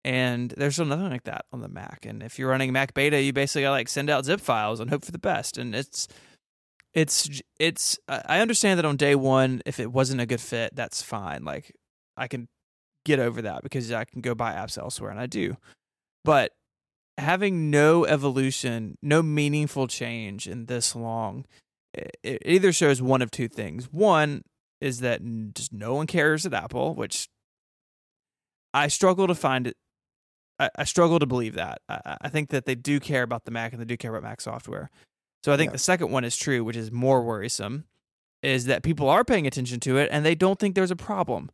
[0.05, 2.07] and there's still nothing like that on the Mac.
[2.07, 4.89] And if you're running Mac Beta, you basically got like send out zip files and
[4.89, 5.59] hope for the best.
[5.59, 6.09] And it's
[6.95, 11.03] it's it's I understand that on day one, if it wasn't a good fit, that's
[11.03, 11.45] fine.
[11.45, 11.75] Like
[12.17, 12.49] I can
[13.05, 15.57] get over that because I can go buy apps elsewhere, and I do.
[16.25, 16.53] But
[17.19, 21.45] having no evolution, no meaningful change in this long,
[21.95, 23.93] it, it either shows one of two things.
[23.93, 24.43] One
[24.81, 25.21] is that
[25.55, 27.29] just no one cares at Apple, which
[28.75, 29.77] I struggle to find it.
[30.59, 31.81] I, I struggle to believe that.
[31.89, 34.23] I, I think that they do care about the Mac and they do care about
[34.29, 34.91] Mac software.
[35.45, 35.73] So I think Yeah.
[35.73, 37.85] the second one is true, which is more worrisome,
[38.43, 41.51] is that people are paying attention to it and they don't think there's a problem,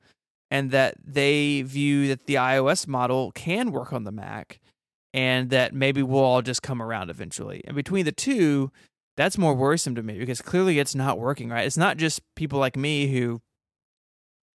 [0.50, 4.60] and that they view that the iOS model can work on the Mac,
[5.12, 7.62] and that maybe we'll all just come around eventually.
[7.66, 8.70] And between the two,
[9.16, 11.66] that's more worrisome to me because clearly it's not working right.
[11.66, 13.40] It's not just people like me who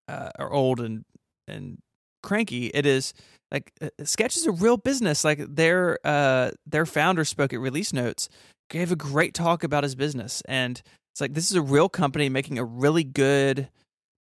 [0.08, 1.04] uh, are old and
[1.48, 1.80] and
[2.22, 2.68] cranky.
[2.68, 3.14] It is
[3.52, 5.24] like uh, Sketch is a real business.
[5.24, 8.30] Like their uh their founder spoke at release notes,
[8.70, 10.82] gave a great talk about his business, and
[11.14, 13.70] it's like this is a real company making a really good,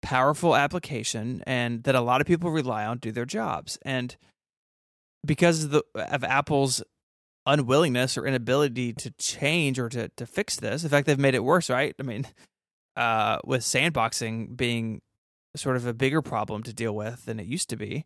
[0.01, 3.77] powerful application, and that a lot of people rely on to do their jobs.
[3.83, 4.15] And
[5.25, 6.83] because of the of Apple's
[7.45, 11.43] unwillingness or inability to change or to to fix this, in fact, they've made it
[11.43, 11.69] worse.
[11.69, 11.95] Right?
[11.99, 12.27] I mean,
[12.95, 15.01] uh, with sandboxing being
[15.55, 18.05] sort of a bigger problem to deal with than it used to be.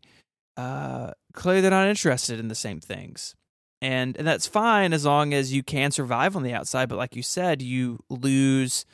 [0.56, 3.34] Uh, clearly, they're not interested in the same things,
[3.82, 6.88] and and that's fine as long as you can survive on the outside.
[6.88, 8.86] But like you said, you lose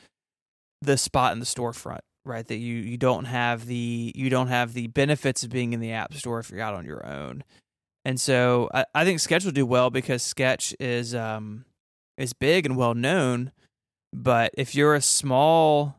[0.81, 2.47] the spot in the storefront, right?
[2.47, 5.91] That you you don't have the you don't have the benefits of being in the
[5.91, 7.43] app store if you're out on your own.
[8.05, 11.65] And so I, I think Sketch will do well because Sketch is um
[12.17, 13.51] is big and well known.
[14.13, 15.95] But if you're a small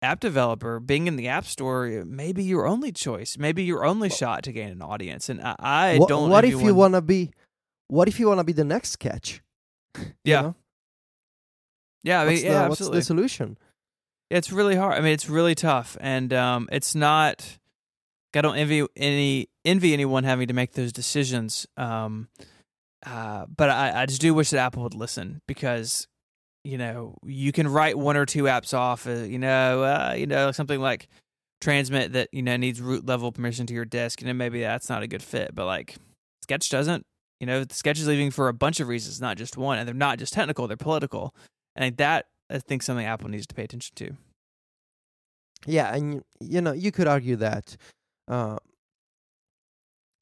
[0.00, 4.08] app developer, being in the app store may be your only choice, maybe your only
[4.08, 5.28] shot to gain an audience.
[5.28, 6.30] And I, I What, don't.
[6.30, 7.30] what if you wanna be?
[7.88, 9.42] What if you wanna be the next sketch?
[9.98, 10.54] You Yeah, know?
[12.02, 12.98] yeah, I mean, what's, yeah, the, what's absolutely.
[13.00, 13.58] the solution?
[14.32, 14.94] It's really hard.
[14.94, 17.58] I mean, it's really tough, and um, it's not.
[18.34, 21.66] I don't envy any envy anyone having to make those decisions.
[21.76, 22.28] Um,
[23.04, 26.08] uh, but I, I just do wish that Apple would listen because,
[26.64, 29.06] you know, you can write one or two apps off.
[29.06, 31.08] Uh, you know, uh, you know, something like
[31.60, 34.22] transmit that you know needs root level permission to your disk.
[34.22, 35.54] Know, maybe that's not a good fit.
[35.54, 35.96] But like
[36.42, 37.04] Sketch doesn't.
[37.38, 39.94] You know, Sketch is leaving for a bunch of reasons, not just one, and they're
[39.94, 41.34] not just technical; they're political.
[41.76, 44.16] And that I think something Apple needs to pay attention to.
[45.66, 47.76] Yeah, and you know you could argue that
[48.28, 48.58] uh,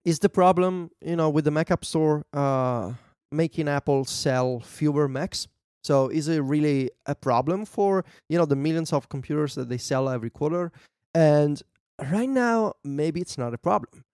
[0.04, 2.92] is the problem you know with the Mac App Store uh,
[3.32, 5.48] making Apple sell fewer Macs.
[5.82, 9.78] So is it really a problem for you know the millions of computers that they
[9.78, 10.72] sell every quarter?
[11.14, 11.62] And
[12.10, 14.04] right now, maybe it's not a problem,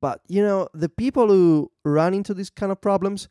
[0.00, 3.28] but you know the people who run into these kind of problems,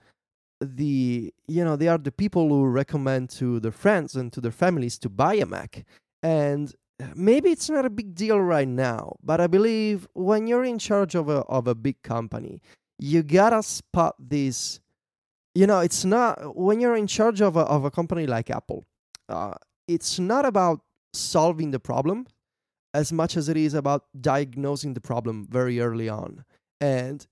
[0.61, 4.51] the you know they are the people who recommend to their friends and to their
[4.51, 5.85] families to buy a Mac.
[6.21, 6.73] And
[7.15, 11.15] maybe it's not a big deal right now, but I believe when you're in charge
[11.15, 12.61] of a of a big company,
[12.97, 14.79] you gotta spot this.
[15.55, 18.85] You know, it's not when you're in charge of a of a company like Apple.
[19.27, 19.55] Uh,
[19.87, 20.81] it's not about
[21.13, 22.27] solving the problem
[22.93, 26.43] as much as it is about diagnosing the problem very early on.
[26.81, 27.25] And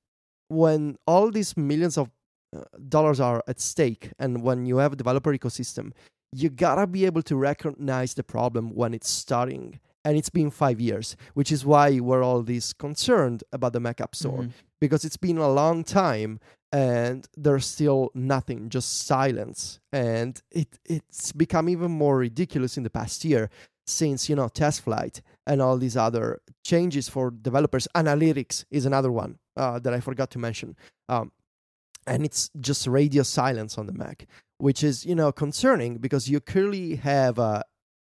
[0.49, 2.09] when all these millions of
[2.55, 5.91] uh, dollars are at stake, and when you have a developer ecosystem,
[6.31, 10.79] you gotta be able to recognize the problem when it's starting and it's been five
[10.79, 14.51] years, which is why we're all this concerned about the Mac App Store Mhm.
[14.79, 16.39] because it's been a long time
[16.71, 19.79] and there's still nothing, just silence.
[19.91, 23.49] And it it's become even more ridiculous in the past year
[23.85, 27.87] since you know TestFlight and all these other changes for developers.
[27.95, 30.75] Analytics is another one uh, that I forgot to mention.
[31.09, 31.31] Um,
[32.07, 34.25] and it's just radio silence on the Mac,
[34.57, 37.63] which is you know concerning because you clearly have a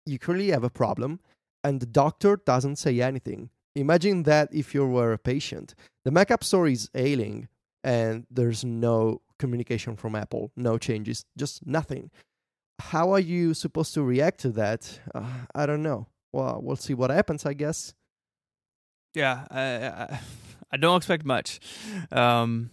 [0.06, 1.20] you clearly have a problem,
[1.62, 3.50] and the doctor doesn't say anything.
[3.76, 5.74] Imagine that if you were a patient,
[6.04, 7.48] the Mac App Store is ailing,
[7.84, 12.10] and there's no communication from Apple, no changes, just nothing.
[12.80, 15.00] How are you supposed to react to that?
[15.14, 16.08] Uh, I don't know.
[16.32, 17.94] Well, we'll see what happens, I guess.
[19.14, 20.20] Yeah, I, I,
[20.72, 21.60] I don't expect much,
[22.10, 22.70] um,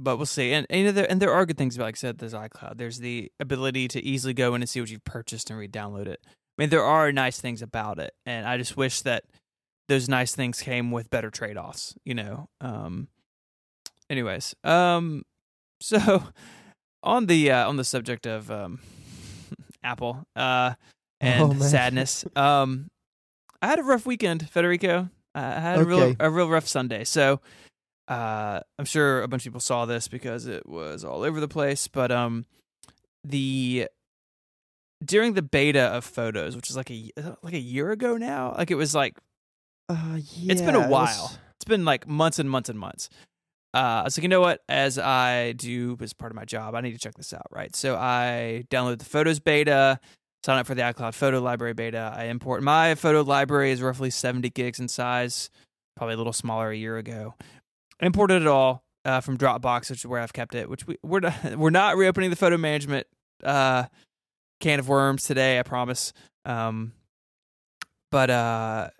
[0.00, 0.52] but we'll see.
[0.52, 2.34] And, and you know, there, and there are good things about, like I said, there's
[2.34, 2.76] iCloud.
[2.76, 6.20] There's the ability to easily go in and see what you've purchased and re-download it.
[6.26, 9.24] I mean, there are nice things about it, and I just wish that
[9.88, 11.94] those nice things came with better trade-offs.
[12.04, 12.48] You know.
[12.60, 13.08] Um,
[14.10, 15.22] anyways, um,
[15.80, 16.24] so
[17.02, 18.80] on the uh, on the subject of um,
[19.82, 20.74] Apple uh,
[21.20, 22.90] and Oh, sadness, um,
[23.62, 25.08] I had a rough weekend, Federico.
[25.34, 27.04] I had a real a real rough Sunday.
[27.04, 27.40] So
[28.10, 31.48] uh, I'm sure a bunch of people saw this because it was all over the
[31.48, 31.88] place.
[31.88, 32.44] But um,
[33.24, 33.88] the
[35.04, 37.10] during the beta of photos, which is like a
[37.42, 39.16] like a year ago now, like it was like
[39.88, 41.32] Uh, yeah, it's been a it was- while.
[41.56, 43.10] It's been like months and months and months.
[43.74, 44.62] Uh, I was like, you know what?
[44.68, 47.76] As I do as part of my job, I need to check this out, right?
[47.76, 50.00] So I download the Photos beta,
[50.44, 52.12] sign up for the iCloud Photo Library beta.
[52.16, 55.50] I import my photo library is roughly 70 gigs in size,
[55.96, 57.34] probably a little smaller a year ago.
[58.00, 60.68] Imported it all uh, from Dropbox, which is where I've kept it.
[60.68, 63.06] Which we we're not, we're not reopening the photo management
[63.44, 63.84] uh,
[64.60, 66.12] can of worms today, I promise.
[66.44, 66.92] Um,
[68.10, 68.90] but uh,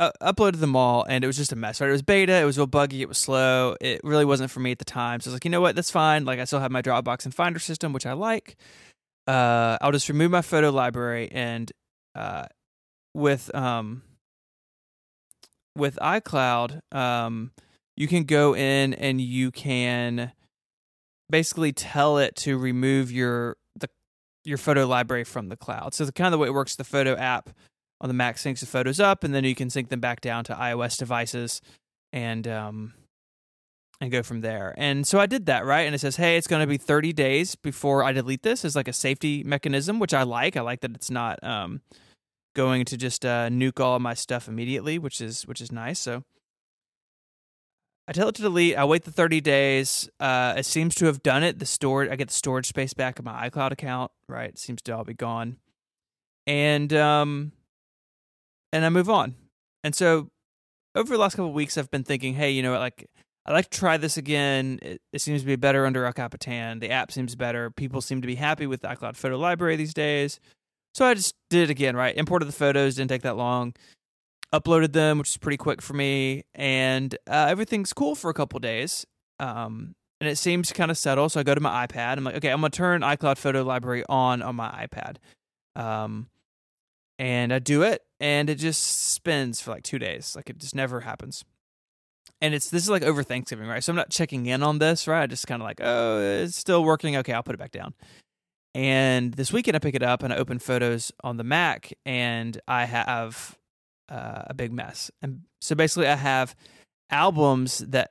[0.00, 2.44] uh, uploaded them all and it was just a mess right it was beta it
[2.44, 5.28] was real buggy it was slow it really wasn't for me at the time so
[5.28, 7.34] i was like you know what that's fine like i still have my dropbox and
[7.34, 8.56] finder system which i like
[9.28, 11.70] uh i'll just remove my photo library and
[12.14, 12.46] uh
[13.12, 14.02] with um
[15.76, 17.50] with icloud um
[18.00, 20.32] you can go in and you can
[21.28, 23.88] basically tell it to remove your the
[24.44, 26.84] your photo library from the cloud so the kind of the way it works the
[26.84, 27.50] photo app
[28.00, 30.44] on the Mac syncs the photos up, and then you can sync them back down
[30.44, 31.60] to iOS devices,
[32.12, 32.94] and um,
[34.00, 34.74] and go from there.
[34.78, 37.12] And so I did that right, and it says, hey, it's going to be 30
[37.12, 40.56] days before I delete this as like a safety mechanism, which I like.
[40.56, 41.82] I like that it's not um
[42.56, 45.98] going to just uh, nuke all my stuff immediately, which is which is nice.
[45.98, 46.24] So.
[48.10, 48.76] I tell it to delete.
[48.76, 50.10] I wait the 30 days.
[50.18, 51.60] Uh, it seems to have done it.
[51.60, 54.10] The storage, I get the storage space back in my iCloud account.
[54.28, 55.58] Right, it seems to all be gone,
[56.44, 57.52] and um,
[58.72, 59.36] and I move on.
[59.84, 60.28] And so
[60.96, 63.08] over the last couple weeks, I've been thinking, hey, you know, what, like
[63.46, 64.80] I'd like to try this again.
[64.82, 66.80] It, it seems to be better under El Capitan.
[66.80, 67.70] The app seems better.
[67.70, 70.40] People seem to be happy with the iCloud photo library these days.
[70.94, 72.16] So I just did it again, right?
[72.16, 73.72] Imported the photos, didn't take that long.
[74.52, 78.58] Uploaded them, which is pretty quick for me, and uh, everything's cool for a couple
[78.58, 79.06] days.
[79.38, 81.28] Um, and it seems to kind of settle.
[81.28, 82.16] So I go to my iPad.
[82.16, 85.16] I'm like, okay, I'm gonna turn iCloud Photo Library on on my iPad.
[85.76, 86.28] Um,
[87.18, 90.34] and I do it, and it just spins for like two days.
[90.34, 91.44] Like it just never happens.
[92.40, 93.84] And it's this is like over Thanksgiving, right?
[93.84, 95.22] So I'm not checking in on this, right?
[95.22, 97.16] I just kind of like, oh, it's still working.
[97.18, 97.94] Okay, I'll put it back down.
[98.74, 102.60] And this weekend, I pick it up and I open photos on the Mac, and
[102.66, 103.58] I have
[104.10, 105.10] uh, a big mess.
[105.22, 106.54] And so basically, I have
[107.10, 108.10] albums that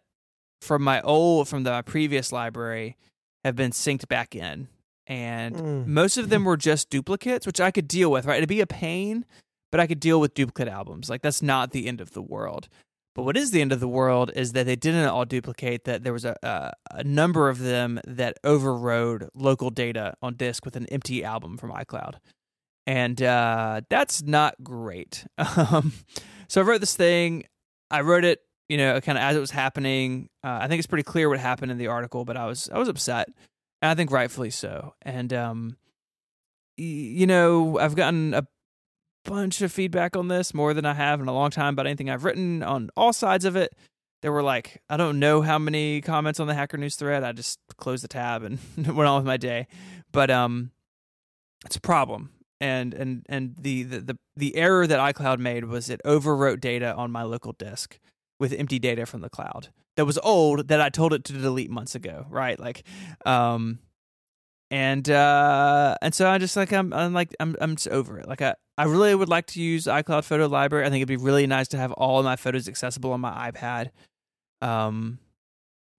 [0.61, 2.97] from my old from the previous library
[3.43, 4.67] have been synced back in,
[5.07, 5.85] and Mm.
[5.87, 8.25] most of them were just duplicates, which I could deal with.
[8.25, 9.25] Right, it'd be a pain,
[9.71, 11.09] but I could deal with duplicate albums.
[11.09, 12.67] Like that's not the end of the world.
[13.15, 15.83] But what is the end of the world is that they didn't all duplicate.
[15.85, 20.63] That there was a a, a number of them that overrode local data on disk
[20.65, 22.15] with an empty album from iCloud,
[22.89, 25.25] and uh, that's not great.
[25.37, 25.93] Um,
[26.47, 27.43] so I wrote this thing.
[27.91, 30.29] I wrote it, you know, kind of as it was happening.
[30.43, 32.79] Uh, I think it's pretty clear what happened in the article, but I was I
[32.79, 33.27] was upset,
[33.83, 34.95] and I think rightfully so.
[35.03, 35.77] And um,
[36.79, 38.47] y- you know, I've gotten a
[39.25, 42.09] bunch of feedback on this more than I have in a long time about anything
[42.09, 43.75] I've written on all sides of it.
[44.23, 47.23] There were like I don't know how many comments on the Hacker News thread.
[47.23, 49.67] I just closed the tab and went on with my day.
[50.11, 50.71] But um,
[51.63, 52.31] it's a problem.
[52.61, 56.93] And and and the, the the the error that iCloud made was it overwrote data
[56.93, 57.99] on my local disk
[58.39, 61.69] with empty data from the cloud that was old that I told it to delete
[61.69, 62.25] months ago.
[62.29, 62.83] Right, like
[63.25, 63.79] um,
[64.71, 68.25] and uh, and so I just like I'm I'm like I'm I'm just over it.
[68.25, 70.85] Like I I really would like to use iCloud Photo Library.
[70.85, 73.51] I think it'd be really nice to have all of my photos accessible on my
[73.51, 73.89] iPad.
[74.61, 75.19] Um,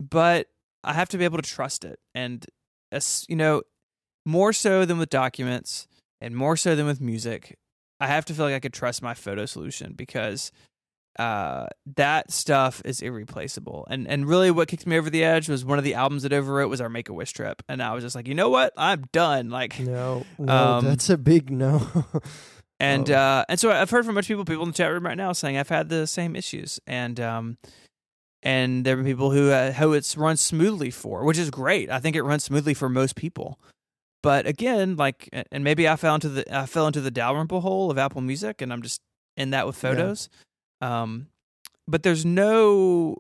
[0.01, 0.47] but
[0.83, 2.47] I have to be able to trust it, and
[2.91, 3.61] as you know,
[4.25, 5.89] more so than with documents,
[6.21, 7.57] and more so than with music,
[8.01, 10.53] I have to feel like I could trust my photo solution because
[11.19, 11.67] uh,
[11.97, 13.87] that stuff is irreplaceable.
[13.91, 16.33] And and really, what kicked me over the edge was one of the albums that
[16.33, 18.73] overwrote was our Make a Wish trip, and I was just like, you know what,
[18.77, 19.51] I'm done.
[19.51, 21.83] Like, No, no, Um, that's a big no.
[22.81, 23.15] and Oh.
[23.15, 25.05] uh, and so I've heard from a bunch of people, people in the chat room
[25.05, 27.59] right now, saying I've had the same issues, and um,
[28.43, 31.91] and there have been people who uh, who it's run smoothly for, which is great.
[31.91, 33.59] I think it runs smoothly for most people.
[34.23, 37.91] But again, like, and maybe I fell into the I fell into the Dalrymple hole
[37.91, 39.01] of Apple Music, and I'm just
[39.37, 39.91] in that with Yeah.
[39.91, 40.29] photos.
[40.81, 41.29] Um,
[41.89, 43.17] but there's no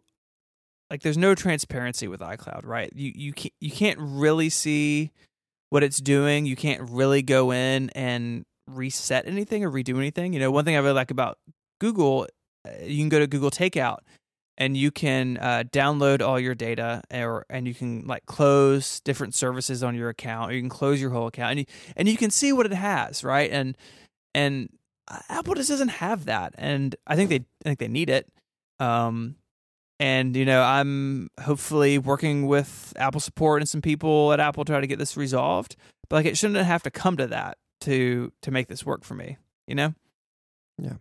[0.91, 2.93] like there's no transparency with iCloud, right?
[2.95, 5.11] You you can't you can't really see
[5.71, 6.47] what it's doing.
[6.47, 10.33] You can't really go in and reset anything or redo anything.
[10.33, 11.39] You know, one thing I really like about
[11.81, 12.27] Google,
[12.67, 13.99] uh, you can go to Google Takeout
[14.61, 19.35] and you can uh, download all your data, or and you can like close different
[19.35, 22.17] services on your account, or you can close your whole account, and you and you
[22.19, 23.51] can see what it has, right?
[23.51, 23.77] And
[24.35, 24.69] and
[25.09, 28.29] uh, Apple just doesn't have that, and I think they I think they need it.
[28.79, 29.37] Um,
[29.99, 34.73] and you know, I'm hopefully working with Apple support and some people at Apple to
[34.73, 35.75] try to get this resolved.
[36.11, 39.15] But like, it shouldn't have to come to that to to make this work for
[39.15, 39.39] me.
[39.67, 39.95] You know.
[40.77, 40.95] Yeah.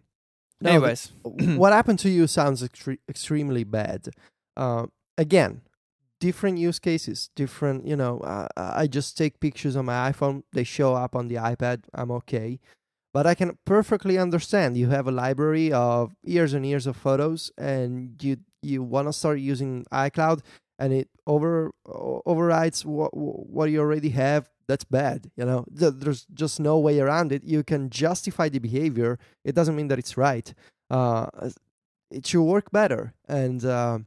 [0.61, 4.09] No, Anyways, what happened to you sounds extre- extremely bad.
[4.57, 4.87] Uh,
[5.17, 5.61] again,
[6.19, 7.85] different use cases, different.
[7.87, 11.35] You know, uh, I just take pictures on my iPhone; they show up on the
[11.35, 11.83] iPad.
[11.93, 12.59] I'm okay,
[13.13, 14.75] but I can perfectly understand.
[14.77, 19.13] You have a library of years and years of photos, and you you want to
[19.13, 20.41] start using iCloud,
[20.79, 24.49] and it over overrides what what you already have.
[24.67, 25.31] That's bad.
[25.35, 27.43] You know, there's just no way around it.
[27.43, 29.17] You can justify the behavior.
[29.43, 30.53] It doesn't mean that it's right
[30.89, 31.27] uh,
[32.11, 33.13] it should work better.
[33.27, 33.99] And uh,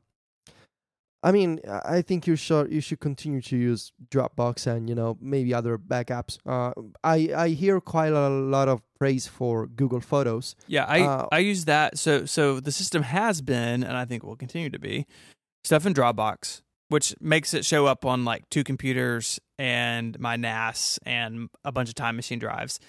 [1.23, 5.17] I mean, I think you should you should continue to use Dropbox and you know
[5.21, 6.39] maybe other backups.
[6.45, 6.73] Uh,
[7.05, 10.57] I I hear quite a lot of praise for Google Photos.
[10.67, 11.99] Yeah, I Uh, I use that.
[11.99, 15.07] So so the system has been, and I think will continue to be,
[15.65, 20.99] stuff in Dropbox, which makes it show up on like two computers and my NAS
[21.05, 22.81] and a bunch of Time Machine drives.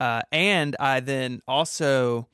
[0.00, 2.28] Uh, and I then also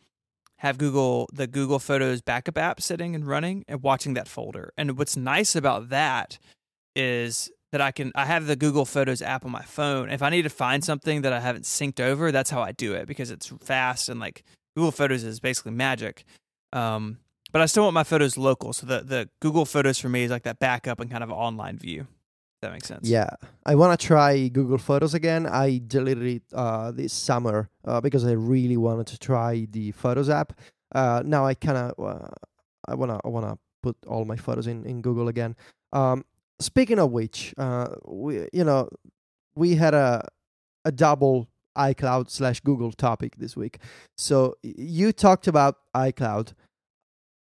[0.58, 4.72] have Google the Google Photos backup app sitting and running and watching that folder.
[4.76, 6.38] And what's nice about that
[6.96, 10.10] is that I can I have the Google Photos app on my phone.
[10.10, 12.94] If I need to find something that I haven't synced over, that's how I do
[12.94, 14.44] it because it's fast and like
[14.76, 16.24] Google Photos is basically magic.
[16.72, 17.18] Um,
[17.54, 20.30] but I still want my photos local, so the the Google Photos for me is
[20.32, 22.08] like that backup and kind of online view.
[22.62, 23.08] That makes sense.
[23.08, 23.30] Yeah,
[23.64, 25.46] I want to try Google Photos again.
[25.46, 30.28] I deleted it uh, this summer uh, because I really wanted to try the Photos
[30.28, 30.52] app.
[30.92, 32.28] Uh, now I kind of uh,
[32.88, 35.54] I wanna I wanna put all my photos in in Google again.
[35.92, 36.24] Um,
[36.58, 38.88] speaking of which, uh, we you know
[39.54, 40.26] we had a
[40.84, 41.48] a double
[41.78, 43.78] iCloud slash Google topic this week.
[44.16, 46.54] So you talked about iCloud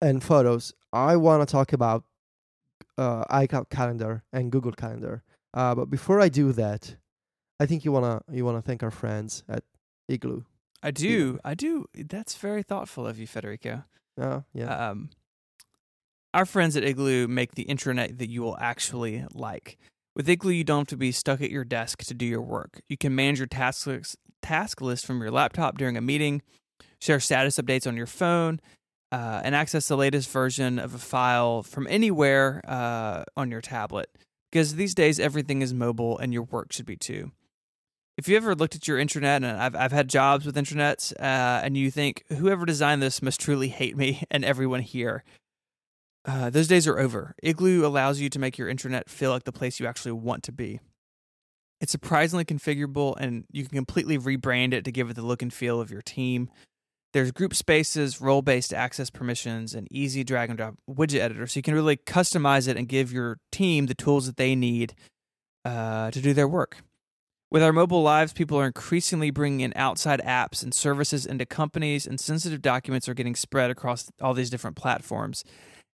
[0.02, 0.74] and photos.
[0.92, 2.04] I want to talk about
[2.98, 5.22] uh, iCloud Calendar and Google Calendar.
[5.54, 6.96] Uh, but before I do that,
[7.60, 9.62] I think you wanna you wanna thank our friends at
[10.08, 10.42] Igloo.
[10.82, 11.38] I do.
[11.44, 11.86] I do.
[11.94, 13.84] That's very thoughtful of you, Federico.
[14.20, 15.10] Oh yeah, Um,
[16.34, 19.78] our friends at Igloo make the intranet that you will actually like.
[20.16, 22.82] With Igloo, you don't have to be stuck at your desk to do your work.
[22.88, 26.42] You can manage your task list, task list from your laptop during a meeting,
[27.00, 28.60] share status updates on your phone,
[29.12, 34.08] uh, and access the latest version of a file from anywhere uh, on your tablet.
[34.50, 37.30] Because these days, everything is mobile, and your work should be too.
[38.16, 41.62] If you ever looked at your intranet, and I've I've had jobs with intranets, uh,
[41.62, 45.24] and you think whoever designed this must truly hate me and everyone here,
[46.24, 47.34] uh, those days are over.
[47.42, 50.52] Igloo allows you to make your intranet feel like the place you actually want to
[50.52, 50.80] be.
[51.80, 55.52] It's surprisingly configurable, and you can completely rebrand it to give it the look and
[55.52, 56.48] feel of your team.
[57.12, 61.58] There's group spaces, role based access permissions, and easy drag and drop widget editor, so
[61.58, 64.94] you can really customize it and give your team the tools that they need
[65.64, 66.78] uh, to do their work.
[67.50, 72.06] With our mobile lives, people are increasingly bringing in outside apps and services into companies,
[72.06, 75.44] and sensitive documents are getting spread across all these different platforms.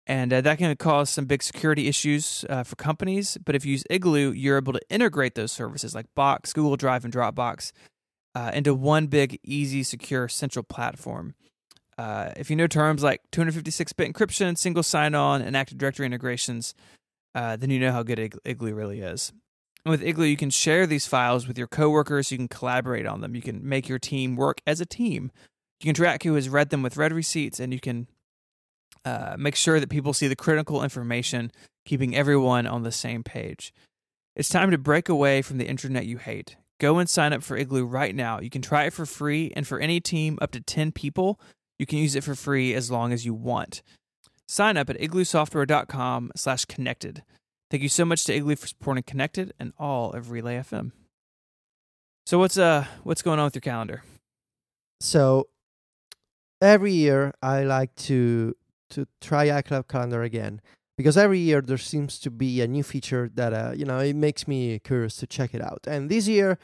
[0.05, 3.37] And uh, that can cause some big security issues uh, for companies.
[3.43, 7.05] But if you use Igloo, you're able to integrate those services like Box, Google Drive,
[7.05, 7.71] and Dropbox
[8.35, 11.33] uh, into one big, easy, secure, central platform.
[11.97, 16.05] Uh, if you know terms like 256 bit encryption, single sign on, and Active Directory
[16.05, 16.75] integrations,
[17.33, 19.31] uh, then you know how good Ig- Igloo really is.
[19.85, 22.31] And with Igloo, you can share these files with your coworkers.
[22.31, 23.35] You can collaborate on them.
[23.35, 25.31] You can make your team work as a team.
[25.79, 28.07] You can track who has read them with read receipts, and you can
[29.05, 31.51] uh, make sure that people see the critical information,
[31.85, 33.71] keeping everyone on the same page.
[34.35, 36.57] It's time to break away from the internet you hate.
[36.79, 38.39] Go and sign up for Igloo right now.
[38.39, 41.39] You can try it for free, and for any team up to 10 people,
[41.79, 43.81] you can use it for free as long as you want.
[44.47, 47.23] Sign up at igloosoftware.com slash connected.
[47.71, 50.91] Thank you so much to Igloo for supporting Connected and all of Relay FM.
[52.25, 54.03] So what's uh what's going on with your calendar?
[54.99, 55.47] So
[56.61, 58.55] every year I like to
[58.91, 60.61] to try iCloud Calendar again
[60.97, 64.15] because every year there seems to be a new feature that uh, you know it
[64.15, 65.81] makes me curious to check it out.
[65.87, 66.57] And this year,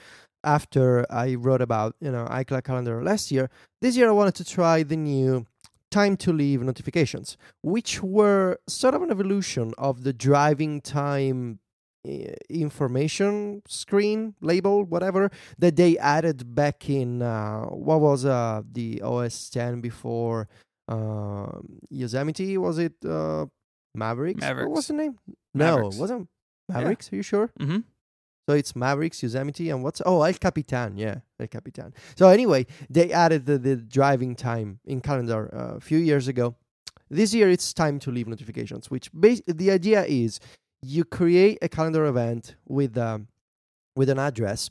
[0.43, 3.49] after I wrote about you know iCloud Calendar last year,
[3.81, 5.45] this year I wanted to try the new
[5.89, 11.59] time to leave notifications, which were sort of an evolution of the driving time
[12.07, 15.29] uh, information screen label whatever
[15.59, 20.47] that they added back in uh, what was uh, the OS 10 before
[20.87, 21.59] uh,
[21.91, 23.45] Yosemite was it uh,
[23.93, 24.41] Mavericks?
[24.41, 24.67] Mavericks.
[24.67, 25.17] What was the name?
[25.53, 25.95] Mavericks.
[25.95, 26.29] No, wasn't
[26.69, 27.11] Mavericks.
[27.11, 27.49] Are you sure?
[27.59, 27.79] Mm-hmm.
[28.49, 31.93] So it's Mavericks, Yosemite, and what's oh El Capitan, yeah, El Capitan.
[32.15, 36.55] So anyway, they added the, the driving time in calendar uh, a few years ago.
[37.09, 40.39] This year it's time to leave notifications, which bas- the idea is
[40.81, 43.27] you create a calendar event with um,
[43.95, 44.69] with an address,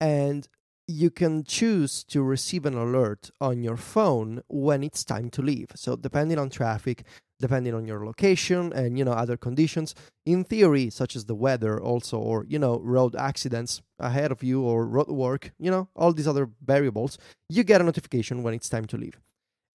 [0.00, 0.46] and
[0.86, 5.68] you can choose to receive an alert on your phone when it's time to leave.
[5.74, 7.04] So depending on traffic,
[7.40, 9.94] depending on your location and you know other conditions.
[10.26, 14.62] In theory such as the weather also or you know road accidents ahead of you
[14.62, 17.18] or road work you know all these other variables
[17.48, 19.18] you get a notification when it's time to leave.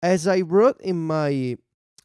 [0.03, 1.57] As i wrote in my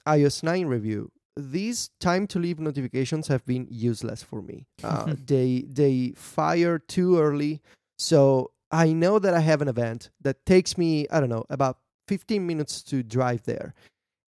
[0.08, 4.66] ios 9 review these time to leave notifications have been useless for me.
[4.84, 7.62] Uh, they they fire too early.
[7.98, 11.78] So i know that i have an event that takes me i don't know about
[12.08, 13.74] 15 minutes to drive there.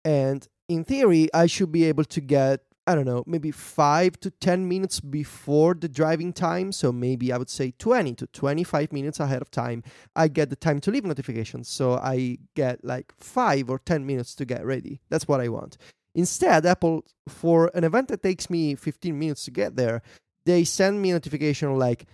[0.03, 4.31] And in theory, I should be able to get, I don't know, maybe five to
[4.31, 6.71] 10 minutes before the driving time.
[6.71, 9.83] So maybe I would say 20 to 25 minutes ahead of time.
[10.15, 11.67] I get the time to leave notifications.
[11.67, 15.01] So I get like five or 10 minutes to get ready.
[15.09, 15.77] That's what I want.
[16.13, 20.01] Instead, Apple, for an event that takes me 15 minutes to get there,
[20.45, 22.05] they send me a notification like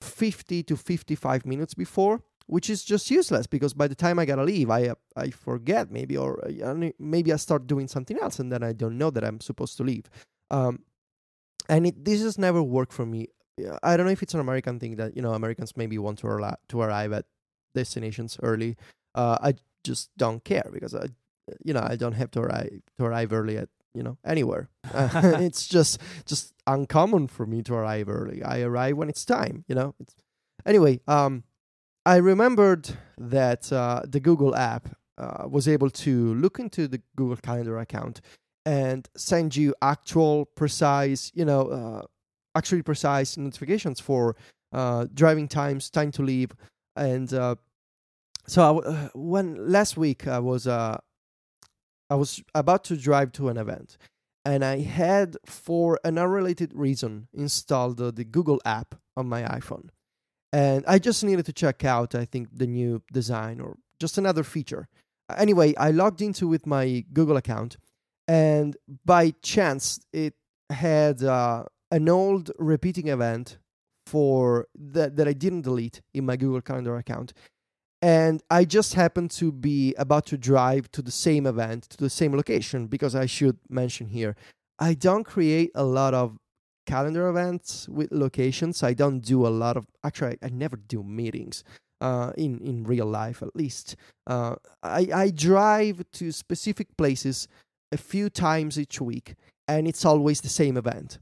[0.00, 4.42] 50 to 55 minutes before which is just useless because by the time I gotta
[4.42, 8.50] leave, I uh, I forget maybe or uh, maybe I start doing something else and
[8.50, 10.10] then I don't know that I'm supposed to leave.
[10.50, 10.80] Um,
[11.68, 13.28] and it, this has never worked for me.
[13.82, 16.26] I don't know if it's an American thing that you know Americans maybe want to
[16.26, 17.26] arrive to arrive at
[17.74, 18.76] destinations early.
[19.14, 21.06] Uh, I just don't care because I,
[21.64, 24.68] you know, I don't have to arrive to arrive early at you know anywhere.
[24.92, 25.08] Uh,
[25.40, 28.42] it's just just uncommon for me to arrive early.
[28.42, 29.64] I arrive when it's time.
[29.68, 29.94] You know.
[30.00, 30.16] It's,
[30.66, 31.44] anyway, um,
[32.06, 32.88] I remembered
[33.18, 34.88] that uh, the Google app
[35.18, 38.22] uh, was able to look into the Google Calendar account
[38.64, 42.02] and send you actual, precise, you know, uh,
[42.56, 44.34] actually precise notifications for
[44.72, 46.52] uh, driving times, time to leave,
[46.96, 47.56] and uh,
[48.46, 50.98] so uh, when last week I was I
[52.10, 53.96] was about to drive to an event,
[54.44, 59.90] and I had for an unrelated reason installed the Google app on my iPhone
[60.52, 64.42] and I just needed to check out, I think, the new design or just another
[64.42, 64.88] feature.
[65.36, 67.76] Anyway, I logged into with my Google account,
[68.26, 70.34] and by chance, it
[70.70, 73.58] had uh, an old repeating event
[74.06, 77.32] for that that I didn't delete in my Google Calendar account,
[78.02, 82.10] and I just happened to be about to drive to the same event to the
[82.10, 84.34] same location because I should mention here
[84.80, 86.38] I don't create a lot of
[86.90, 88.82] calendar events with locations.
[88.82, 91.64] I don't do a lot of actually I, never do meetings.
[92.02, 93.94] Uh, in in real life, at least,
[94.26, 97.46] uh, I I drive to specific places
[97.92, 99.34] a few times each week,
[99.68, 101.18] and it's always the same event.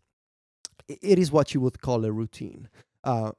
[0.88, 2.68] It is what you would call a routine.
[3.02, 3.32] Uh,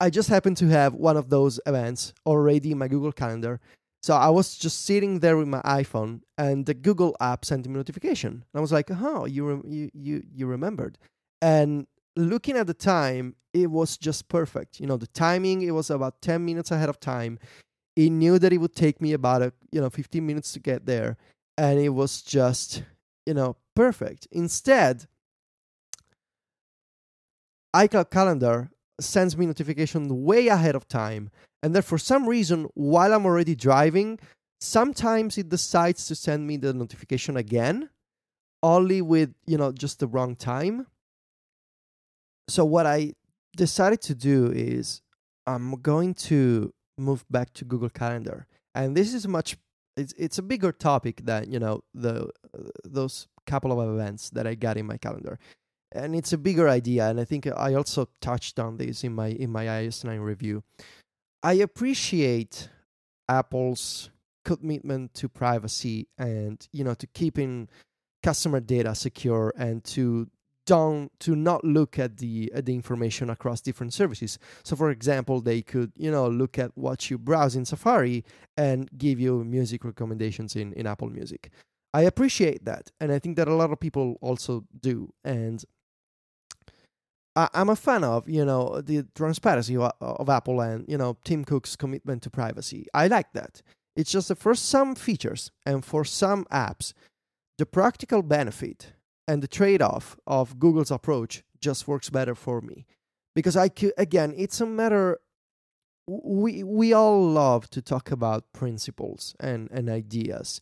[0.00, 3.60] I just happened to have one of those events already in my Google Calendar.
[4.02, 7.74] So I was just sitting there with my iPhone, and the Google app sent me
[7.74, 8.32] a notification.
[8.32, 10.98] And I was like, "Oh, you re- you you you remembered."
[11.44, 11.86] And
[12.16, 14.80] looking at the time, it was just perfect.
[14.80, 17.38] You know, the timing, it was about 10 minutes ahead of time.
[17.96, 20.86] It knew that it would take me about a, you know, 15 minutes to get
[20.86, 21.18] there.
[21.58, 22.82] And it was just,
[23.26, 24.26] you know, perfect.
[24.32, 25.06] Instead,
[27.76, 31.30] iCloud Calendar sends me notification way ahead of time.
[31.62, 34.18] And then for some reason, while I'm already driving,
[34.62, 37.90] sometimes it decides to send me the notification again,
[38.62, 40.86] only with, you know, just the wrong time
[42.48, 43.12] so what I
[43.56, 45.02] decided to do is
[45.46, 49.56] I'm going to move back to Google Calendar, and this is much.
[49.96, 52.30] It's it's a bigger topic than you know the
[52.84, 55.38] those couple of events that I got in my calendar,
[55.92, 57.08] and it's a bigger idea.
[57.08, 60.62] And I think I also touched on this in my in my iOS 9 review.
[61.42, 62.70] I appreciate
[63.28, 64.10] Apple's
[64.44, 67.68] commitment to privacy and you know to keeping
[68.22, 70.28] customer data secure and to
[70.66, 74.38] don't to not look at the at the information across different services.
[74.62, 78.24] So for example they could you know look at what you browse in safari
[78.56, 81.50] and give you music recommendations in in apple music.
[81.92, 85.64] I appreciate that and i think that a lot of people also do and
[87.36, 91.16] I, i'm a fan of you know the transparency of, of apple and you know
[91.24, 92.86] tim cook's commitment to privacy.
[92.94, 93.62] I like that.
[93.96, 96.94] It's just that for some features and for some apps
[97.58, 98.92] the practical benefit
[99.26, 102.86] and the trade-off of Google's approach just works better for me.
[103.34, 105.18] Because I could again it's a matter
[106.06, 110.60] we we all love to talk about principles and and ideas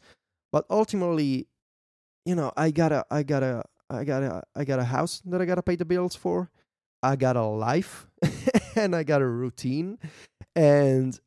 [0.53, 1.49] but ultimately
[2.25, 5.21] you know I got to I got to I got to I got a house
[5.27, 6.51] that I got to pay the bills for
[7.03, 8.07] I got a life
[8.77, 9.99] and I got a routine
[10.57, 11.21] and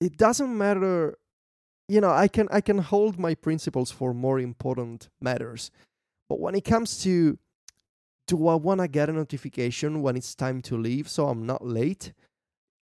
[0.00, 1.16] it doesn't matter
[1.88, 5.70] you know i can i can hold my principles for more important matters
[6.32, 7.38] but when it comes to
[8.26, 11.62] do i want to get a notification when it's time to leave so i'm not
[11.66, 12.12] late?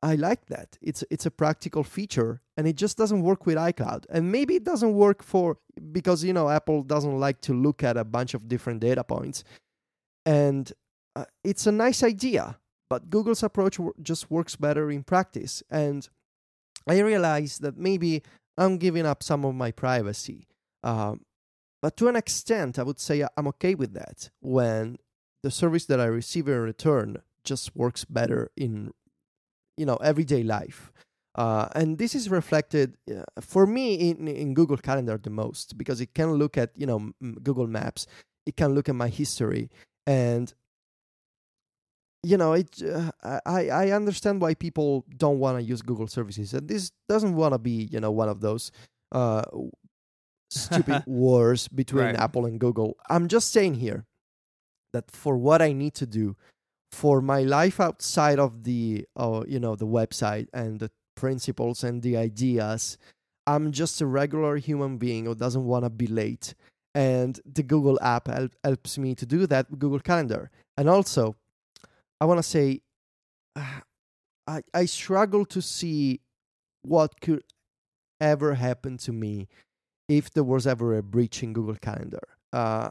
[0.00, 0.78] I like that.
[0.80, 4.04] It's it's a practical feature and it just doesn't work with icloud.
[4.08, 5.56] And maybe it doesn't work for
[5.90, 9.42] because you know apple doesn't like to look at a bunch of different data points.
[10.24, 10.72] And
[11.16, 12.58] uh, it's a nice idea
[12.90, 15.62] but google's approach w- just works better in practice.
[15.70, 16.08] And
[16.86, 18.22] I realized that maybe
[18.56, 20.46] I'm giving up some of my privacy.
[20.82, 21.22] Um,
[21.80, 24.98] but to an extent, I would say I'm okay with that when
[25.42, 28.92] the service that I receive in return just works better in
[29.76, 30.92] you know everyday life.
[31.34, 36.00] Uh, and this is reflected uh, for me in, in Google Calendar the most because
[36.00, 37.12] it can look at you know
[37.42, 38.06] Google Maps,
[38.44, 39.70] it can look at my history,
[40.06, 40.52] and
[42.24, 43.12] you know it uh,
[43.46, 46.52] i i understand why people don't want to use google services.
[46.52, 48.72] And this doesn't want to be you know one of those
[49.12, 49.44] uh
[50.48, 52.16] stupid wars between Right.
[52.16, 52.96] apple and google.
[53.08, 54.04] I'm just saying here
[54.92, 56.34] that for what i need to do
[56.92, 62.00] for my life outside of the uh, you know the website and the principles and
[62.02, 62.96] the ideas
[63.46, 66.54] i'm just a regular human being who doesn't want to be late.
[66.94, 70.50] And the google app help, helps me to do that google calendar.
[70.76, 71.36] And also
[72.20, 72.80] I want to say,
[73.54, 73.80] uh,
[74.46, 76.20] I I struggle to see
[76.82, 77.44] what could
[78.20, 79.46] ever happen to me
[80.08, 82.26] if there was ever a breach in Google Calendar.
[82.52, 82.90] Uh,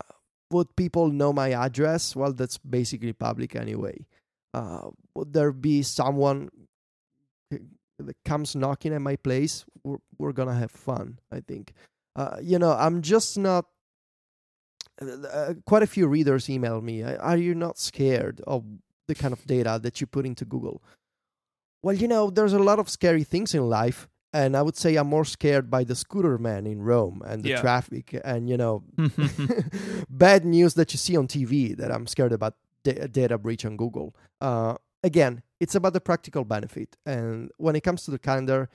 [0.51, 2.15] would people know my address?
[2.15, 4.05] Well, that's basically public anyway.
[4.53, 6.49] Uh, would there be someone
[7.51, 9.65] that comes knocking at my place?
[9.83, 11.73] We're, we're gonna have fun, I think.
[12.15, 13.65] Uh, you know, I'm just not.
[14.99, 17.03] Uh, quite a few readers email me.
[17.03, 18.63] Are you not scared of
[19.07, 20.81] the kind of data that you put into Google?
[21.83, 24.95] Well, you know, there's a lot of scary things in life, and I would say
[24.95, 27.61] I'm more scared by the scooter man in Rome and the Yeah.
[27.61, 28.83] traffic and you know
[30.09, 33.77] bad news that you see on TV that I'm scared about da- data breach on
[33.77, 34.15] Google.
[34.41, 38.69] Uh, again, it's about the practical benefit, and when it comes to the calendar,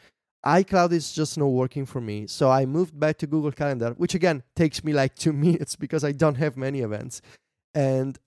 [0.45, 2.27] iCloud is just not working for me.
[2.27, 6.03] So I moved back to Google Calendar, which again takes me like two minutes because
[6.05, 7.23] I don't have many events,
[7.75, 8.19] and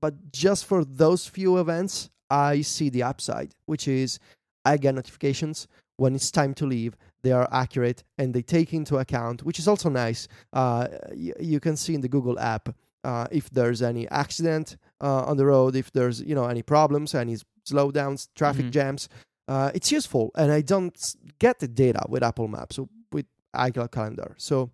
[0.00, 4.20] but just for those few events, I see the upside, which is
[4.64, 5.66] I get notifications
[5.98, 6.96] when it's time to leave.
[7.22, 10.28] They are accurate and they take into account, which is also nice.
[10.52, 12.68] Uh, y- you can see in the Google app
[13.04, 17.14] uh, if there's any accident uh, on the road, if there's you know any problems,
[17.14, 17.36] any
[17.68, 18.70] slowdowns, traffic Mhm.
[18.70, 19.08] jams.
[19.48, 20.96] Uh, it's useful, and I don't
[21.38, 23.26] get the data with Apple Maps or with
[23.56, 24.70] iCloud Calendar, so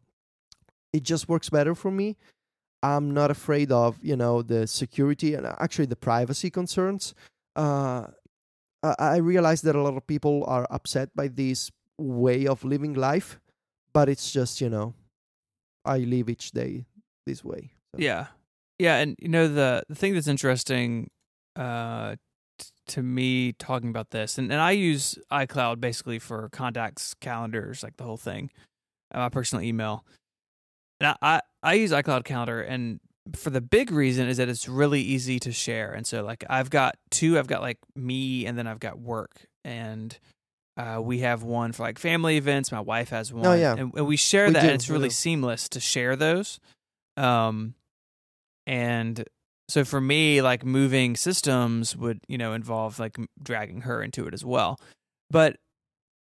[0.93, 2.17] it just works better for me.
[2.83, 7.15] I'm not afraid of you know the security and actually the privacy concerns.
[8.85, 12.95] I, I realize that a lot of people are upset by this way of living
[12.95, 13.41] life,
[13.93, 14.95] but it's just you know,
[15.85, 16.87] I live each day
[17.27, 17.73] this way.
[17.95, 18.03] So.
[18.03, 18.27] Yeah,
[18.79, 21.11] yeah, and you know the the thing that's interesting
[21.57, 22.17] uh,
[22.59, 27.83] t- to me talking about this, and, and I use iCloud basically for contacts, calendars,
[27.83, 28.51] like the whole thing,
[29.15, 30.05] uh, my personal email.
[31.01, 33.01] And I, I I use iCloud Calendar, and
[33.35, 35.93] for the big reason is that it's really easy to share.
[35.93, 39.47] And so like I've got two, I've got like me, and then I've got work,
[39.65, 40.17] and
[40.77, 42.71] uh, we have one for like family events.
[42.73, 43.47] My wife has one.
[43.47, 43.75] Oh, yeah.
[43.79, 44.61] and, and we share We that.
[44.61, 45.15] do, and it's really do.
[45.15, 46.59] seamless to share those.
[47.17, 47.75] Um,
[48.67, 49.25] and
[49.69, 54.35] So for me, like moving systems would, you know, involve like dragging her into it
[54.35, 54.79] as well.
[55.31, 55.57] But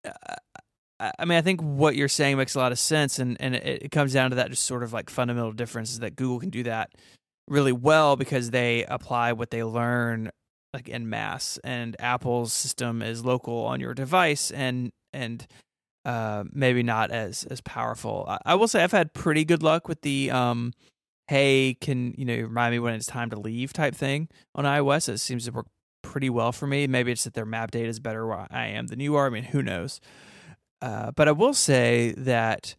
[0.06, 0.12] uh,
[1.18, 3.84] I mean, I think what you're saying makes a lot of sense, and and it,
[3.84, 6.50] it comes down to that just sort of like fundamental difference is that Google can
[6.50, 6.92] do that
[7.48, 10.30] really well because they apply what they learn
[10.74, 15.48] like in mass, and Apple's system is local on your device, and and
[16.06, 18.26] uh, maybe not as as powerful.
[18.28, 20.74] I, I will say I've had pretty good luck with the um,
[21.28, 25.10] hey, can you know remind me when it's time to leave type thing on iOS.
[25.10, 25.68] It seems to work
[26.04, 26.88] pretty well for me.
[26.88, 29.28] Maybe it's that their map data is better where I am than you are.
[29.28, 30.00] I mean, who knows?
[30.82, 32.76] Uh, but I will say that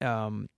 [0.00, 0.48] um,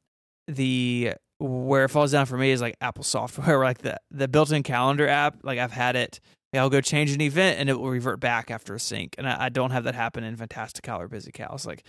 [0.46, 4.62] the where it falls down for me is like Apple software, like the the built-in
[4.62, 5.38] calendar app.
[5.42, 6.20] Like I've had it.
[6.54, 9.46] I'll go change an event and it will revert back after a sync, and I,
[9.46, 11.52] I don't have that happen in Fantastical or BusyCal.
[11.54, 11.84] It's like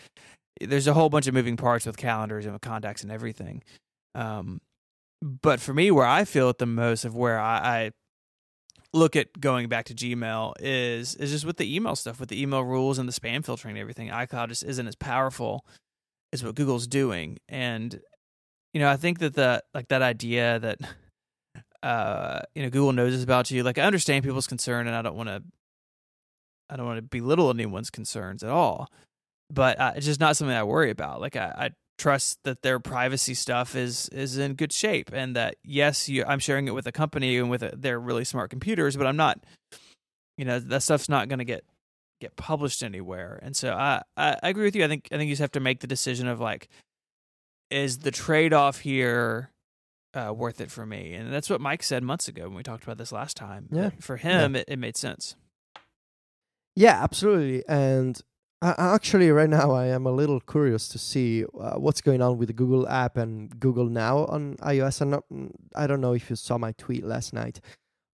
[0.59, 3.61] there's a whole bunch of moving parts with calendars and with contacts and everything.
[4.15, 4.61] Um,
[5.21, 7.91] but for me, where I feel it the most of where I, I
[8.95, 12.41] look at going back to Gmail is is just with the email stuff, with the
[12.41, 14.09] email rules and the spam filtering and everything.
[14.09, 15.65] iCloud just isn't as powerful
[16.33, 17.99] as what Google's doing, and
[18.73, 20.79] you know I think that the like that idea that
[21.83, 23.63] uh you know Google knows about you.
[23.63, 25.43] Like I understand people's concern, and I don't want to
[26.69, 28.89] I don't want to belittle anyone's concerns at all,
[29.51, 31.21] but uh, it's just not something I worry about.
[31.21, 35.55] Like I, I trust that their privacy stuff is is in good shape and that
[35.63, 38.97] yes you, i'm sharing it with a company and with a, their really smart computers
[38.97, 39.39] but i'm not
[40.37, 41.63] you know that stuff's not going to get
[42.21, 43.39] get published anywhere.
[43.41, 44.83] And so I, I i agree with you.
[44.83, 46.69] I think i think you just have to make the decision of like
[47.69, 49.49] is the trade-off here
[50.13, 51.13] uh, worth it for me?
[51.13, 53.67] And that's what mike said months ago when we talked about this last time.
[53.71, 53.91] Yeah.
[53.99, 55.35] for him it, it made sense.
[56.75, 57.63] Yeah, absolutely.
[57.69, 58.19] And
[58.61, 62.47] actually, right now, I am a little curious to see uh, what's going on with
[62.47, 65.01] the Google app and Google Now on iOS.
[65.01, 65.23] I'm not,
[65.75, 67.59] I don't know if you saw my tweet last night,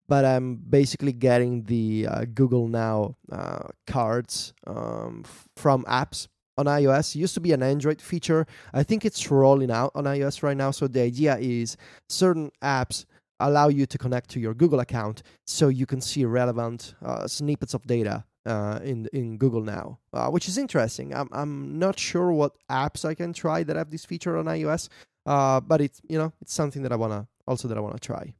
[0.07, 6.27] but I'm basically getting the uh, Google Now uh, cards um, f- from apps
[6.57, 7.15] on iOS.
[7.15, 8.45] It used to be an Android feature.
[8.73, 10.71] I think it's rolling out on iOS right now.
[10.71, 11.77] So the idea is
[12.09, 13.05] certain apps
[13.39, 17.73] allow you to connect to your Google account so you can see relevant uh, snippets
[17.73, 21.13] of data uh, in in Google now, uh, which is interesting.
[21.13, 24.89] I'm I'm not sure what apps I can try that have this feature on iOS,
[25.25, 28.33] uh, but it's you know it's something that I wanna also that I wanna try.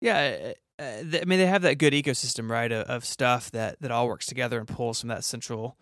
[0.00, 3.80] Yeah, uh, uh, I mean they have that good ecosystem, right, of, of stuff that
[3.80, 5.76] that all works together and pulls from that central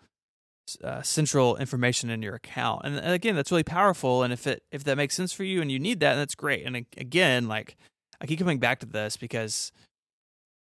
[0.83, 2.81] uh, central information in your account.
[2.85, 4.23] And again, that's really powerful.
[4.23, 6.65] And if it if that makes sense for you and you need that, that's great.
[6.65, 7.77] And again, like
[8.21, 9.71] I keep coming back to this because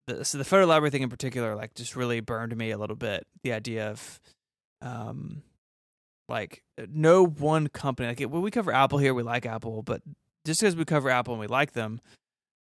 [0.07, 2.95] the so the photo library thing in particular, like just really burned me a little
[2.95, 3.27] bit.
[3.43, 4.19] The idea of
[4.81, 5.43] um
[6.29, 10.01] like no one company like when we cover Apple here, we like Apple, but
[10.45, 11.99] just because we cover Apple and we like them,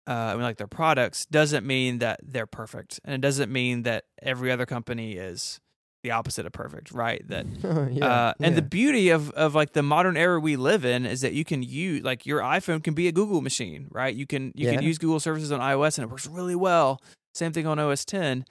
[0.06, 3.82] uh, and we like their products, doesn't mean that they're perfect, and it doesn't mean
[3.82, 5.60] that every other company is
[6.02, 7.26] the opposite of perfect, right?
[7.28, 7.46] That
[7.92, 11.20] yeah, uh, and the beauty of of like the modern era we live in is
[11.20, 14.14] that you can use like your iPhone can be a Google machine, right?
[14.14, 17.00] You can you can use Google services on iOS and it works really well.
[17.34, 18.44] Same thing on OS 10.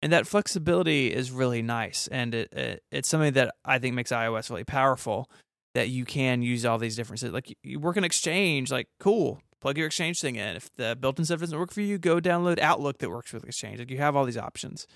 [0.00, 4.12] And that flexibility is really nice and it, it it's something that I think makes
[4.12, 5.28] iOS really powerful
[5.74, 9.40] that you can use all these different sy- like you work in Exchange, like cool.
[9.60, 10.54] Plug your Exchange thing in.
[10.54, 13.80] If the built-in stuff doesn't work for you, go download Outlook that works with Exchange.
[13.80, 14.86] Like you have all these options.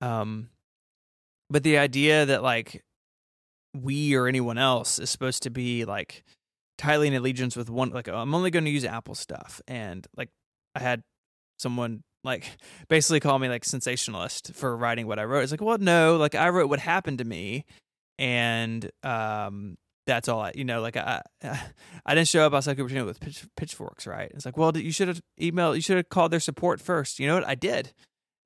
[0.00, 0.48] Um
[1.48, 2.82] but the idea that like
[3.72, 6.24] we or anyone else is supposed to be like
[6.76, 10.30] tightly in allegiance with one like I'm only going to use Apple stuff and like
[10.74, 11.02] I had
[11.58, 12.50] someone like
[12.88, 15.42] basically call me like sensationalist for writing what I wrote.
[15.42, 17.64] It's like, well, no, like I wrote what happened to me
[18.18, 21.22] and um that's all I, you know, like I,
[22.06, 24.30] I didn't show up outside Cupertino with pitch, pitchforks, right?
[24.34, 27.18] It's like, well, you should have emailed, you should have called their support first.
[27.18, 27.48] You know what?
[27.48, 27.92] I did,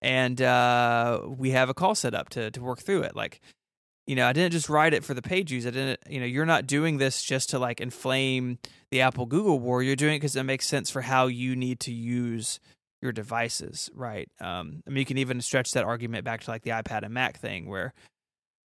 [0.00, 3.16] and uh, we have a call set up to to work through it.
[3.16, 3.40] Like,
[4.06, 5.66] you know, I didn't just write it for the page views.
[5.66, 8.58] I didn't, you know, you're not doing this just to like inflame
[8.90, 9.82] the Apple Google war.
[9.82, 12.60] You're doing it because it makes sense for how you need to use
[13.00, 14.28] your devices, right?
[14.40, 17.14] Um, I mean, you can even stretch that argument back to like the iPad and
[17.14, 17.94] Mac thing, where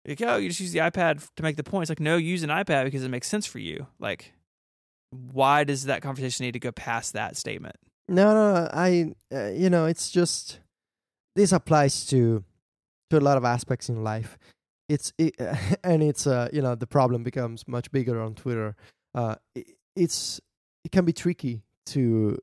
[0.06, 1.82] like, oh, you just use the iPad to make the point.
[1.82, 3.86] It's like, no, use an iPad because it makes sense for you.
[3.98, 4.32] Like,
[5.10, 7.76] why does that conversation need to go past that statement?
[8.08, 10.60] No, no, I, uh, you know, it's just
[11.36, 12.44] this applies to
[13.10, 14.38] to a lot of aspects in life.
[14.88, 15.34] It's it,
[15.84, 18.74] and it's uh, you know, the problem becomes much bigger on Twitter.
[19.14, 20.40] Uh, it, it's
[20.84, 22.38] it can be tricky to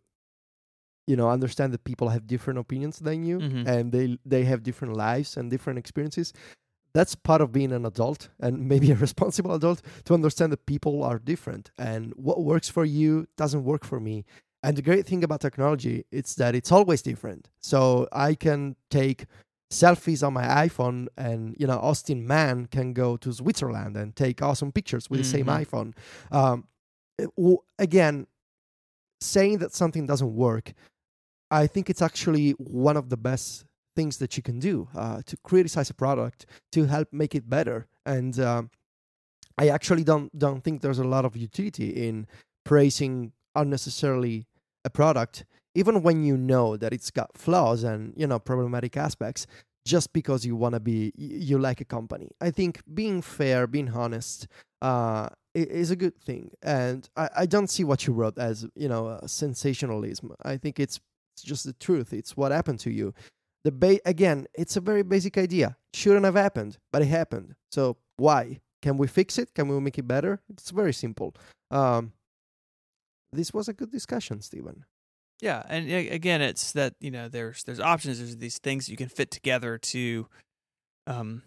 [1.10, 3.64] you know understand that people have different opinions than you Mhm.
[3.74, 6.28] and they they have different lives and different experiences
[6.98, 10.96] that's part of being an adult and maybe a responsible adult to understand that people
[11.10, 13.10] are different and what works for you
[13.42, 14.18] doesn't work for me
[14.68, 17.42] And the great thing about technology is that it's always different.
[17.72, 17.80] So
[18.30, 19.20] I can take
[19.82, 24.38] selfies on my iPhone, and you know, Austin Mann can go to Switzerland and take
[24.48, 25.60] awesome pictures with the same Mhm.
[25.64, 25.90] iPhone.
[26.40, 26.58] Um,
[27.38, 28.16] w- again,
[29.22, 30.74] saying that something doesn't work,
[31.52, 35.36] I think it's actually one of the best things that you can do uh, to
[35.38, 37.88] criticize a product to help make it better.
[38.06, 38.70] And um,
[39.58, 42.28] I actually don't don't think there's a lot of utility in
[42.64, 44.48] praising unnecessarily
[44.86, 45.46] a product,
[45.76, 49.48] even when you know that it's got flaws and you know problematic aspects.
[49.86, 52.30] Just because you want to be, you like a company.
[52.40, 54.48] I think being fair, being honest,
[54.82, 56.52] uh, is a good thing.
[56.62, 60.36] And I, I don't see what you wrote as you know uh, sensationalism.
[60.44, 61.00] I think it's
[61.42, 62.14] just the truth.
[62.14, 63.14] It's what happened to you.
[63.64, 65.78] The ba- again, it's a very basic idea.
[65.94, 67.56] Shouldn't have happened, but it happened.
[67.72, 68.60] So why?
[68.82, 69.54] Can we fix it?
[69.54, 70.42] Can we make it better?
[70.50, 71.36] It's very simple.
[71.70, 72.14] Um,
[73.34, 74.86] this was a good discussion, Stephen.
[75.42, 78.20] Yeah, and again, it's that you know there's there's options.
[78.20, 80.28] There's these things you can fit together to
[81.08, 81.44] um,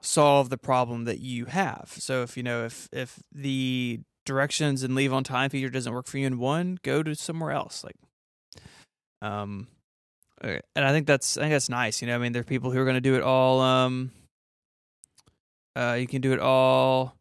[0.00, 1.92] solve the problem that you have.
[1.98, 6.06] So if you know if if the directions and leave on time feature doesn't work
[6.06, 7.84] for you in one, go to somewhere else.
[7.84, 7.96] Like,
[9.22, 9.68] um,
[10.42, 12.00] uh, and I think that's I think that's nice.
[12.00, 13.60] You know, I mean, there are people who are going to do it all.
[13.60, 14.10] Um,
[15.76, 17.14] uh, you can do it all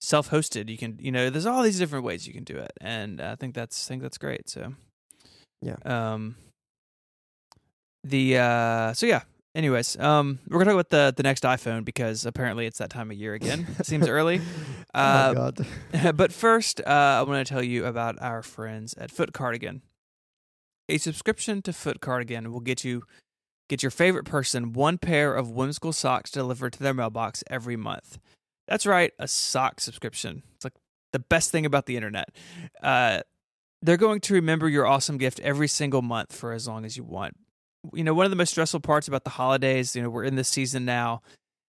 [0.00, 0.68] self-hosted.
[0.68, 3.34] You can, you know, there's all these different ways you can do it, and I
[3.36, 4.48] think that's I think that's great.
[4.48, 4.74] So,
[5.62, 5.76] Yeah.
[5.84, 6.36] Um.
[8.04, 8.92] The uh.
[8.94, 9.22] So yeah.
[9.54, 13.10] Anyways, um, we're gonna talk about the the next iPhone because apparently it's that time
[13.10, 13.66] of year again.
[13.82, 14.40] Seems early.
[14.94, 16.16] oh Uh, my god.
[16.16, 19.82] but first, uh, I want to tell you about our friends at Foot Cardigan.
[20.90, 23.04] A subscription to Foot Cardigan will get you
[23.68, 28.18] get your favorite person one pair of whimsical socks delivered to their mailbox every month.
[28.66, 30.42] That's right, a sock subscription.
[30.56, 30.74] It's like
[31.12, 32.30] the best thing about the internet.
[32.82, 33.20] Uh,
[33.80, 37.04] they're going to remember your awesome gift every single month for as long as you
[37.04, 37.36] want.
[37.94, 40.34] You know, one of the most stressful parts about the holidays, you know, we're in
[40.34, 41.22] this season now,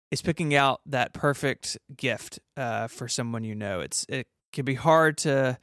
[0.10, 3.82] is picking out that perfect gift uh, for someone you know.
[3.82, 5.60] It's it can be hard to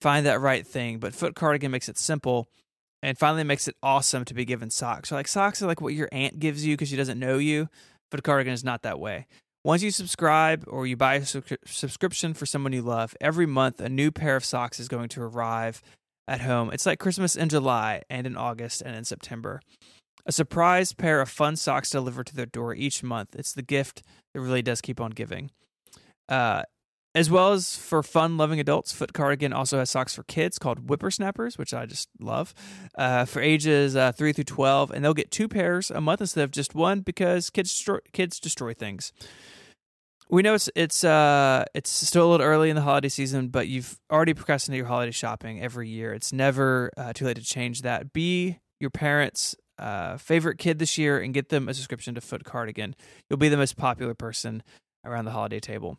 [0.00, 2.48] find that right thing, but Foot Cardigan makes it simple
[3.02, 5.08] and finally makes it awesome to be given socks.
[5.08, 7.68] So like socks are like what your aunt gives you because she doesn't know you.
[8.10, 9.26] Foot Cardigan is not that way.
[9.62, 13.80] Once you subscribe or you buy a subscri- subscription for someone you love, every month
[13.80, 15.82] a new pair of socks is going to arrive
[16.26, 16.70] at home.
[16.72, 19.60] It's like Christmas in July and in August and in September.
[20.26, 23.34] A surprise pair of fun socks delivered to their door each month.
[23.34, 25.50] It's the gift that really does keep on giving.
[26.28, 26.62] Uh,
[27.14, 30.88] as well as for fun loving adults, Foot Cardigan also has socks for kids called
[30.88, 32.54] Whippersnappers, which I just love,
[32.96, 34.92] uh, for ages uh, 3 through 12.
[34.92, 38.38] And they'll get two pairs a month instead of just one because kids destroy, kids
[38.38, 39.12] destroy things.
[40.28, 43.66] We know it's it's uh it's still a little early in the holiday season, but
[43.66, 46.14] you've already procrastinated your holiday shopping every year.
[46.14, 48.12] It's never uh, too late to change that.
[48.12, 52.44] Be your parents' uh, favorite kid this year and get them a subscription to Foot
[52.44, 52.94] Cardigan.
[53.28, 54.62] You'll be the most popular person
[55.04, 55.98] around the holiday table.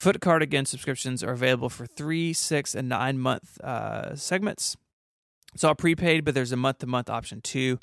[0.00, 4.76] Foot Cardigan subscriptions are available for three, six, and nine month uh, segments.
[5.54, 7.78] It's all prepaid, but there's a month to month option too.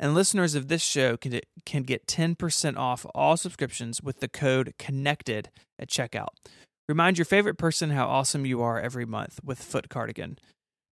[0.00, 4.72] And listeners of this show can can get 10% off all subscriptions with the code
[4.78, 6.28] CONNECTED at checkout.
[6.88, 10.38] Remind your favorite person how awesome you are every month with Foot Cardigan.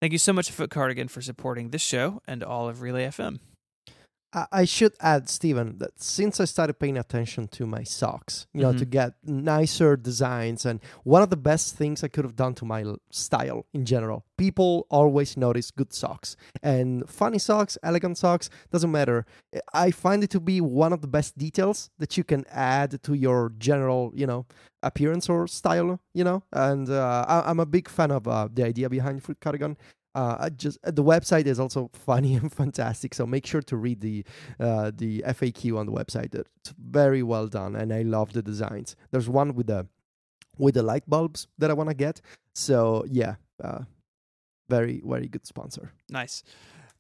[0.00, 3.40] Thank you so much, Foot Cardigan, for supporting this show and all of Relay FM.
[4.35, 8.72] I, should add, Stephen, that since I started paying attention to my socks, you know,
[8.72, 8.91] to Mhm.
[8.91, 12.83] get nicer designs, and one of the best things I could have done to my
[13.11, 16.37] style in general, people always notice good socks.
[16.62, 19.26] And funny socks, elegant socks, doesn't matter.
[19.74, 23.12] I find it to be one of the best details that you can add to
[23.14, 24.47] your general, you know,
[24.83, 26.43] appearance or style, you know.
[26.53, 29.76] And uh, I, I'm a big fan of uh, the idea behind Foot Cardigan.
[30.14, 33.14] Uh, just uh, the website is also funny and fantastic.
[33.14, 34.24] So make sure to read the
[34.60, 36.34] uh, the FAQ on the website.
[36.34, 38.96] It's very well done, and I love the designs.
[39.10, 39.86] There's one with the
[40.58, 42.20] with the light bulbs that I want to get.
[42.54, 43.80] So yeah, uh,
[44.68, 45.92] very very good sponsor.
[46.08, 46.42] Nice.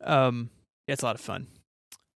[0.02, 0.50] Um,
[0.86, 1.46] yeah, it's a lot of fun.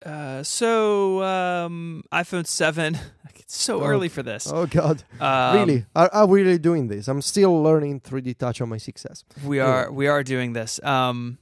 [0.04, 2.98] Uh, so um, iPhone seven.
[3.44, 4.50] It's so Oh, early for this.
[4.50, 5.84] Oh God, Um, really?
[5.94, 7.08] Are, are we really doing this?
[7.08, 9.22] I'm still learning 3D Touch on my 6S.
[9.44, 10.82] we are we are doing this.
[10.82, 11.36] Um,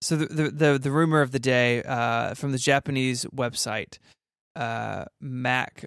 [0.00, 3.98] so the the the, the rumor of the day uh, from the Japanese website,
[4.56, 5.84] uh, Mac.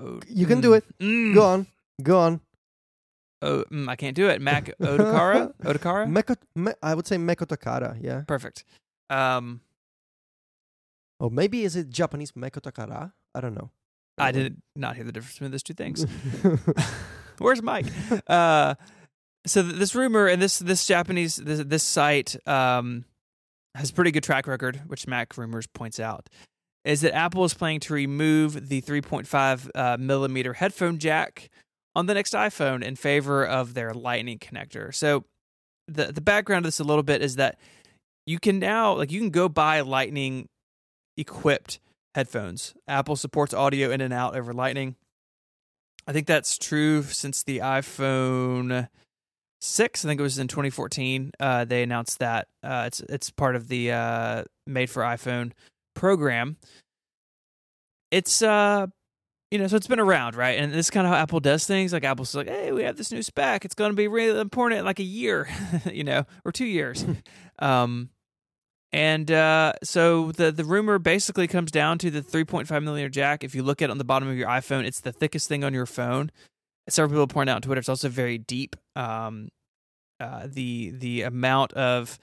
[0.00, 0.82] oh, You can do it.
[0.98, 1.66] Mm, Go on,
[2.02, 2.40] go on.
[3.40, 4.40] Oh, mm, I can't do it.
[4.40, 5.52] Mac Odakara.
[5.62, 6.06] Odakara.
[6.08, 8.22] Meko, me, I would say Meko Takara, yeah.
[8.26, 8.64] Perfect.
[9.10, 9.60] Um,
[11.20, 13.12] Or maybe is it Japanese Meko Takara?
[13.34, 13.70] I don't know.
[14.18, 16.04] I did not hear the difference between those two things.
[17.38, 17.86] Where's Mike?
[18.26, 18.74] Uh,
[19.46, 23.04] so th- this rumor and this this Japanese this, this site um,
[23.74, 26.28] has pretty good track record, which Mac Rumors points out,
[26.84, 31.48] is that Apple is planning to remove the 3.5 uh, millimeter headphone jack
[31.96, 34.94] on the next iPhone in favor of their Lightning connector.
[34.94, 35.24] So
[35.88, 37.58] the the background of this a little bit is that
[38.26, 40.49] you can now like you can go buy Lightning
[41.20, 41.78] equipped
[42.14, 42.74] headphones.
[42.88, 44.96] Apple supports audio in and out over Lightning.
[46.06, 48.88] I think that's true since the iPhone
[49.60, 50.04] six.
[50.04, 51.32] I think it was in 2014.
[51.38, 55.52] Uh, they announced that uh, it's it's part of the uh, Made for iPhone
[55.94, 56.56] program.
[58.10, 58.86] It's uh,
[59.50, 60.58] you know, so it's been around, right?
[60.58, 61.92] And this is kind of how Apple does things.
[61.92, 63.64] Like Apple's like, hey, we have this new spec.
[63.64, 65.48] It's going to be really important in like a year,
[65.92, 67.04] you know, or two years.
[67.58, 68.10] um,
[68.92, 73.44] and uh, so the the rumor basically comes down to the 3.5 millimeter jack.
[73.44, 75.62] If you look at it on the bottom of your iPhone, it's the thickest thing
[75.62, 76.30] on your phone.
[76.88, 78.74] Several people point out on Twitter it's also very deep.
[78.96, 79.48] Um,
[80.18, 82.18] uh, the the amount of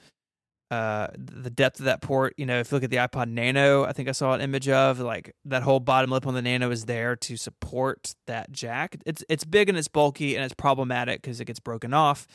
[0.70, 2.34] uh, the depth of that port.
[2.38, 4.68] You know, if you look at the iPod Nano, I think I saw an image
[4.68, 8.97] of like that whole bottom lip on the Nano is there to support that jack.
[9.05, 12.28] It's it's big and it's bulky and it's problematic because it gets broken off.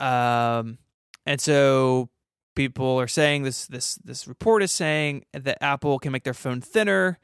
[0.00, 0.78] Um,
[1.26, 2.08] and so
[2.54, 6.60] people are saying this this this report is saying that Apple can make their phone
[6.60, 7.18] thinner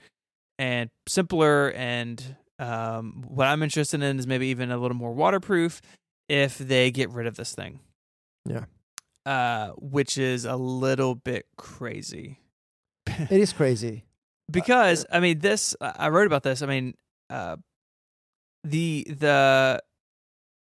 [0.59, 5.83] and simpler and um, what I'm interested in is maybe even a little more waterproof
[6.29, 7.81] if they get rid of this thing.
[8.47, 8.65] Yeah.
[9.27, 12.41] Uh, which is a little bit crazy.
[13.07, 14.05] it is crazy
[14.51, 16.63] because I mean this I wrote about this.
[16.63, 16.95] I mean
[17.29, 17.57] uh,
[18.65, 19.83] the the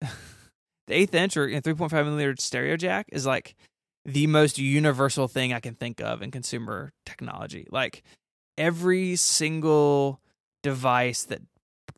[0.00, 3.54] the eighth inch or you know, 3.5 millimeter stereo jack is like
[4.06, 7.66] the most universal thing I can think of in consumer technology.
[7.70, 8.02] Like
[8.56, 10.20] every single
[10.62, 11.42] device that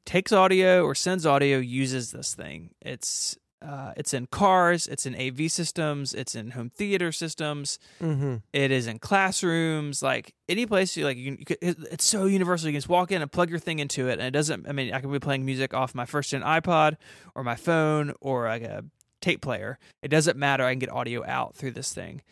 [0.05, 2.71] takes audio or sends audio uses this thing.
[2.81, 8.37] It's uh, it's in cars, it's in AV systems, it's in home theater systems, mm-hmm.
[8.53, 11.17] it is in classrooms, like any place you like.
[11.17, 12.69] You, you could, it's so universal.
[12.69, 14.69] You can just walk in and plug your thing into it, and it doesn't.
[14.69, 16.99] I mean, I can be playing music off my first gen iPod
[17.35, 18.85] or my phone or like a
[19.21, 19.79] tape player.
[20.03, 20.65] It doesn't matter.
[20.65, 22.23] I can get audio out through this thing.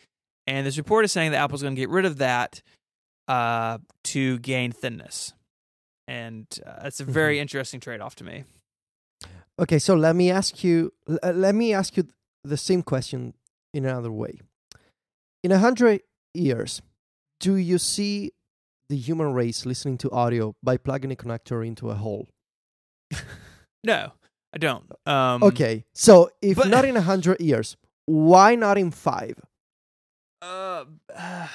[0.47, 2.63] And this report is saying that Apple's going to get rid of that
[3.29, 5.35] uh, to gain thinness,
[6.07, 7.43] and uh, it's a very mm-hmm.
[7.43, 8.45] interesting trade off to me.
[9.59, 10.93] Okay, so let me ask you.
[11.09, 12.07] Uh, let me ask you
[12.45, 13.35] the same question
[13.75, 14.39] in another way.
[15.43, 16.03] In a hundred
[16.35, 16.83] years,
[17.41, 18.33] do you see
[18.89, 22.29] the human race listening to audio by plugging a connector into a hole?
[23.85, 24.13] no,
[24.57, 24.91] I don't.
[25.05, 27.77] Um, okay, so if but, not in a hundred years,
[28.07, 29.39] why not in five?
[30.41, 30.85] Uh,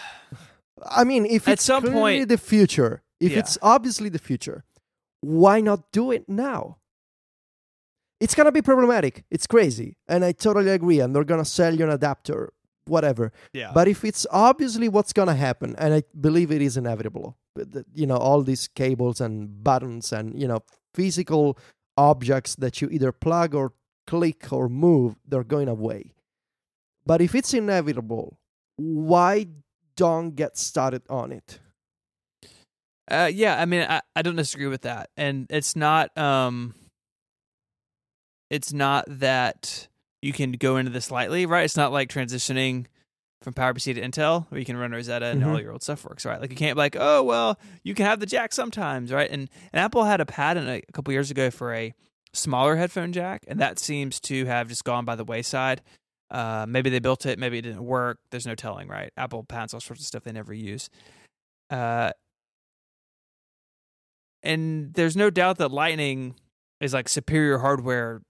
[0.85, 3.39] I mean, if at some point the future, if yeah.
[3.39, 4.63] it's obviously the future,
[5.21, 6.77] why not do it now?
[8.21, 9.25] it's gonna be problematic.
[9.31, 10.99] It's crazy, and I totally agree.
[10.99, 12.53] And they're gonna sell you an adapter,
[12.85, 13.33] whatever.
[13.51, 13.71] Yeah.
[13.73, 17.35] But if it's obviously what's gonna happen, and I believe it is inevitable,
[17.95, 20.59] you know, all these cables and buttons and you know
[20.93, 21.57] physical
[22.01, 23.73] objects that you either plug or
[24.07, 26.13] click or move, they're going away.
[27.05, 28.37] But if it's inevitable,
[28.77, 29.47] why
[29.95, 31.59] don't get started on it?
[33.09, 36.73] Uh, yeah, I mean, I, I don't disagree with that, and it's not um
[38.49, 39.87] it's not that
[40.21, 41.65] you can go into this lightly, right?
[41.65, 42.85] It's not like transitioning
[43.41, 45.49] from PowerPC to Intel where you can run Rosetta and mm-hmm.
[45.49, 46.39] all your old stuff works, right?
[46.39, 49.29] Like you can't be like, oh well, you can have the jack sometimes, right?
[49.29, 51.93] And and Apple had a patent a, a couple years ago for a
[52.33, 55.81] smaller headphone jack, and that seems to have just gone by the wayside.
[56.29, 58.19] Uh, maybe they built it, maybe it didn't work.
[58.29, 59.11] There's no telling, right?
[59.17, 60.89] Apple patents all sorts of stuff they never use.
[61.69, 62.11] Uh,
[64.43, 66.35] and there's no doubt that Lightning
[66.79, 68.21] is like superior hardware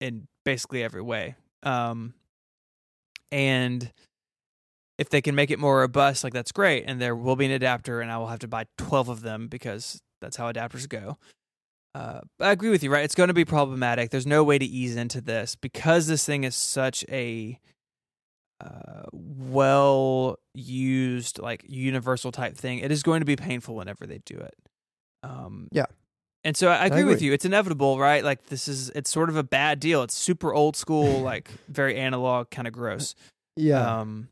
[0.00, 1.36] in basically every way.
[1.62, 2.14] Um,
[3.32, 3.90] and
[4.98, 6.84] if they can make it more robust, like that's great.
[6.86, 9.46] And there will be an adapter, and I will have to buy 12 of them
[9.46, 11.16] because that's how adapters go.
[11.94, 13.04] Uh, I agree with you, right?
[13.04, 14.10] It's going to be problematic.
[14.10, 17.58] There's no way to ease into this because this thing is such a
[18.60, 22.80] uh, well used, like universal type thing.
[22.80, 24.54] It is going to be painful whenever they do it.
[25.22, 25.86] Um, yeah.
[26.44, 27.32] And so I agree, I agree, with you.
[27.32, 28.22] It's inevitable, right?
[28.22, 30.02] Like this is it's sort of a bad deal.
[30.02, 33.14] It's super old school, like very analog, kind of gross.
[33.56, 34.00] Yeah.
[34.00, 34.28] Um,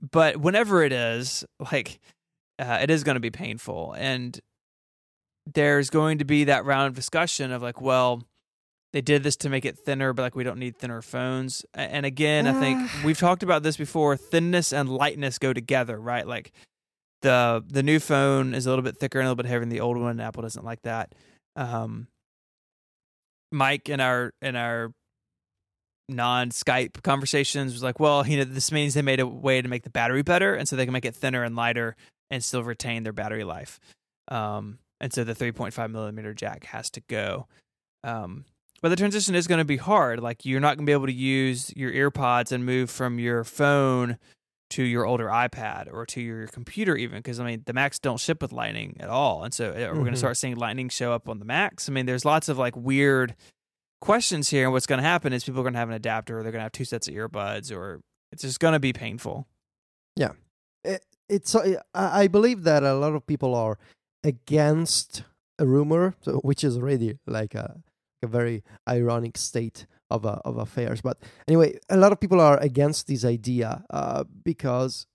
[0.00, 2.00] but whenever it is, like,
[2.58, 4.38] uh, it is going to be painful, and
[5.46, 8.22] there's going to be that round of discussion of like, well,
[8.92, 11.64] they did this to make it thinner, but like we don't need thinner phones.
[11.74, 14.16] And again, I think we've talked about this before.
[14.16, 16.26] Thinness and lightness go together, right?
[16.26, 16.52] Like
[17.22, 19.68] the the new phone is a little bit thicker and a little bit heavier than
[19.68, 20.12] the old one.
[20.12, 21.12] And Apple doesn't like that
[21.56, 22.06] um,
[23.50, 24.92] Mike in our in our
[26.08, 29.68] non Skype conversations was like, well, you know, this means they made a way to
[29.68, 31.96] make the battery better, and so they can make it thinner and lighter
[32.30, 33.78] and still retain their battery life.
[34.28, 37.46] Um, and so the 3.5 millimeter jack has to go.
[38.02, 38.44] Um,
[38.82, 40.20] but the transition is going to be hard.
[40.20, 43.44] Like you're not going to be able to use your earpods and move from your
[43.44, 44.18] phone
[44.70, 48.18] to your older iPad or to your computer, even because I mean the Macs don't
[48.18, 51.12] ship with Lightning at all, and so uh, we're going to start seeing Lightning show
[51.12, 51.88] up on the Macs.
[51.88, 53.36] I mean, there's lots of like weird
[54.00, 56.38] questions here, and what's going to happen is people are going to have an adapter,
[56.38, 58.00] or they're going to have two sets of earbuds, or
[58.32, 59.46] it's just going to be painful.
[60.16, 60.32] Yeah,
[60.84, 61.54] it, it's.
[61.54, 63.78] Uh, I believe that a lot of people are
[64.24, 65.24] against
[65.58, 67.80] a rumor, which is already like a,
[68.22, 71.00] a very ironic state of uh, of affairs.
[71.00, 71.18] But
[71.48, 75.06] anyway, a lot of people are against this idea uh, because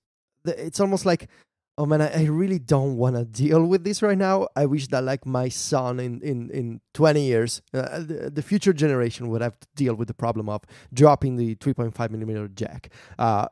[0.45, 1.29] it's almost like,
[1.78, 4.47] oh man, I, I really don't want to deal with this right now.
[4.55, 8.74] I wish that like my son in in in twenty years, uh, the, the future
[8.74, 10.63] generation would have to deal with the problem of
[10.93, 12.89] dropping the three point five millimeter jack.
[13.17, 13.47] Uh,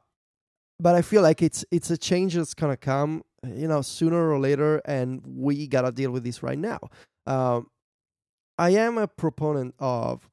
[0.80, 4.40] but I feel like it's it's a change that's gonna come, you know, sooner or
[4.40, 6.80] later, and we gotta deal with this right now.
[7.26, 7.68] Um,
[8.58, 10.30] I am a proponent of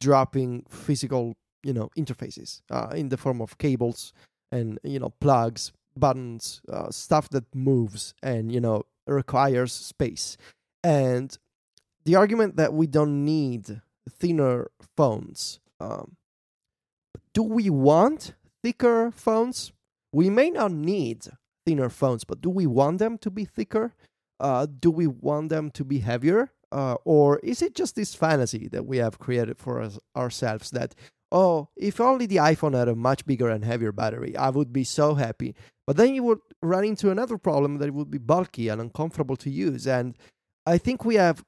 [0.00, 4.12] dropping physical, you know, interfaces uh, in the form of cables
[4.52, 10.36] and you know plugs, buttons, uh, stuff that moves and you know requires space.
[10.82, 11.36] And
[12.04, 15.58] the argument that we don't need thinner phones.
[15.80, 16.16] Um,
[17.34, 19.72] do we want thicker phones?
[20.12, 21.26] We may not need
[21.66, 23.92] thinner phones, but do we want them to be thicker?
[24.38, 26.52] Uh, do we want them to be heavier?
[26.72, 30.94] Uh, or is it just this fantasy that we have created for us, ourselves that,
[31.32, 34.84] oh, if only the iPhone had a much bigger and heavier battery, I would be
[34.84, 35.54] so happy.
[35.86, 39.36] But then you would run into another problem that it would be bulky and uncomfortable
[39.36, 39.86] to use.
[39.86, 40.16] And
[40.66, 41.44] I think we have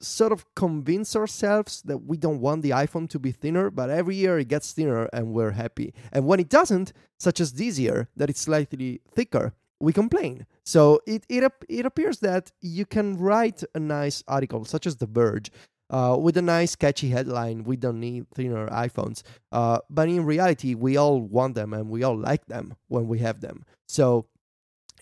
[0.00, 4.16] sort of convinced ourselves that we don't want the iPhone to be thinner, but every
[4.16, 5.94] year it gets thinner and we're happy.
[6.10, 10.46] And when it doesn't, such as this year, that it's slightly thicker, we complain.
[10.64, 15.06] So it it it appears that you can write a nice article, such as The
[15.06, 15.50] Verge,
[15.92, 17.62] uh, with a nice catchy headline.
[17.64, 19.22] We don't need thinner iPhones,
[19.52, 23.18] uh, but in reality, we all want them and we all like them when we
[23.20, 23.64] have them.
[23.86, 24.26] So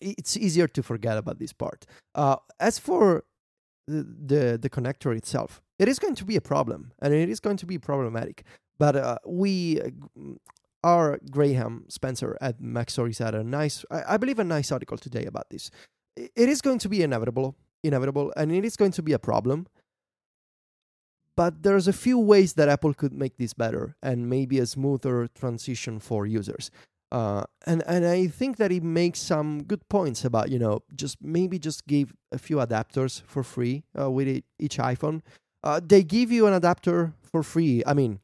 [0.00, 1.86] it's easier to forget about this part.
[2.14, 3.24] Uh, as for
[3.86, 7.40] the, the the connector itself, it is going to be a problem, and it is
[7.40, 8.44] going to be problematic.
[8.78, 9.80] But uh, we
[10.82, 14.96] our Graham Spencer at Mac Stories had a nice, I, I believe, a nice article
[14.96, 15.70] today about this.
[16.16, 19.66] It is going to be inevitable, inevitable, and it is going to be a problem.
[21.40, 25.26] But there's a few ways that Apple could make this better and maybe a smoother
[25.28, 26.70] transition for users.
[27.10, 31.16] Uh, and and I think that it makes some good points about you know just
[31.22, 34.28] maybe just give a few adapters for free uh, with
[34.58, 35.22] each iPhone.
[35.64, 37.82] Uh, they give you an adapter for free.
[37.86, 38.20] I mean,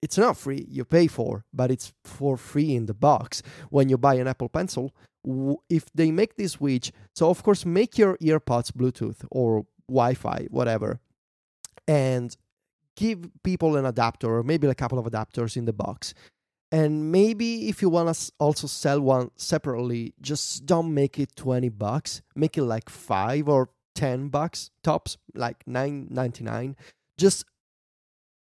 [0.00, 3.98] it's not free you pay for but it's for free in the box when you
[3.98, 4.94] buy an apple pencil
[5.68, 11.00] if they make this switch so of course make your earpods bluetooth or wi-fi whatever
[11.88, 12.36] and
[12.94, 16.14] give people an adapter or maybe a couple of adapters in the box.
[16.70, 21.70] And maybe if you want to also sell one separately just don't make it 20
[21.70, 22.20] bucks.
[22.36, 26.76] Make it like 5 or 10 bucks tops like 9.99
[27.18, 27.44] just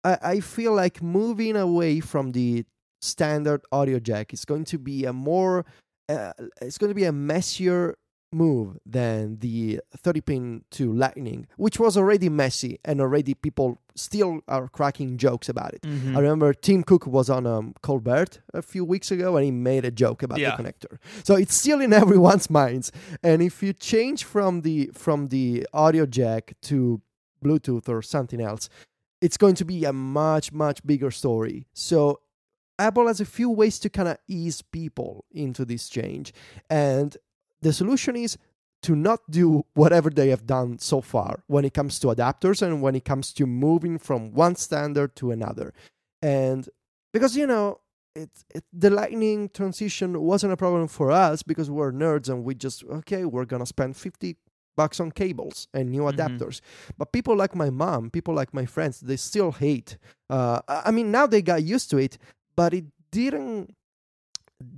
[0.04, 2.64] I, I feel like moving away from the
[3.02, 5.66] standard audio jack is going to be a more
[6.10, 7.96] uh, it's going to be a messier
[8.32, 14.42] move than the 30 pin to lightning which was already messy and already people still
[14.50, 15.82] are cracking jokes about it.
[15.84, 16.16] Mm-hmm.
[16.16, 19.86] i remember tim cook was on um, colbert a few weeks ago and he made
[19.86, 20.56] a joke about Yeah.
[20.56, 20.98] the connector.
[21.24, 22.92] So it's still in everyone's minds.
[23.24, 27.02] And if you change from the from the audio jack to
[27.44, 28.68] bluetooth or something else
[29.22, 31.66] it's going to be a much much bigger story.
[31.74, 32.20] So
[32.78, 36.34] apple has a few ways to kind of ease people into this change.
[36.70, 37.18] And
[37.62, 38.38] the solution is
[38.84, 42.82] to not do whatever they have done so far when it comes to adapters and
[42.82, 45.74] when it comes to moving from one standard to another
[46.22, 46.70] and
[47.14, 47.80] because you know
[48.16, 52.54] it, it the lightning transition wasn't a problem for us because we're nerds and we
[52.56, 54.36] just okay we're gonna spend 50
[54.76, 56.14] bucks on cables and new Mhm.
[56.16, 56.62] adapters
[56.98, 59.98] but people like my mom people like my friends they still hate
[60.30, 62.18] uh, I mean now they got used to it
[62.56, 63.74] but it didn't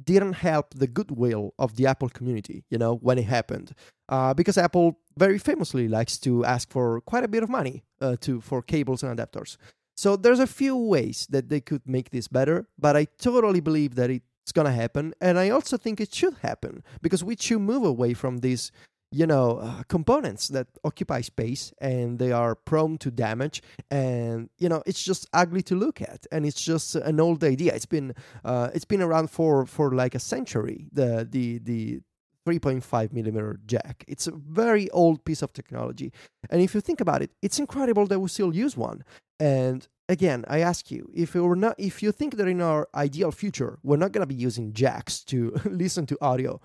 [0.04, 3.74] didn't help the goodwill of the apple community you know when it happened.
[4.08, 8.16] Uh, because apple very famously likes to ask for quite a bit of money uh,
[8.20, 9.58] to for cables and adapters.
[9.96, 13.96] So there's a few ways that they could make this better but i totally believe
[13.96, 17.84] that it's gonna happen and i also think it should happen because we should move
[17.84, 18.72] away from this
[19.12, 23.62] you know uh, components that occupy space and they are prone to damage.
[23.90, 26.28] And you know it's just ugly to look at.
[26.32, 27.74] And it's just an old idea.
[27.74, 28.14] It's been
[28.46, 32.02] uh, it's been around for for like a century the the the
[32.48, 34.04] 3.5 millimeter jack.
[34.08, 36.12] It's a very old piece of technology.
[36.50, 39.04] And if you think about it it's incredible that we still use one.
[39.40, 43.32] And again i ask you if we're not if you think that in our ideal
[43.32, 46.60] future we're not going to be using jacks to listen to audio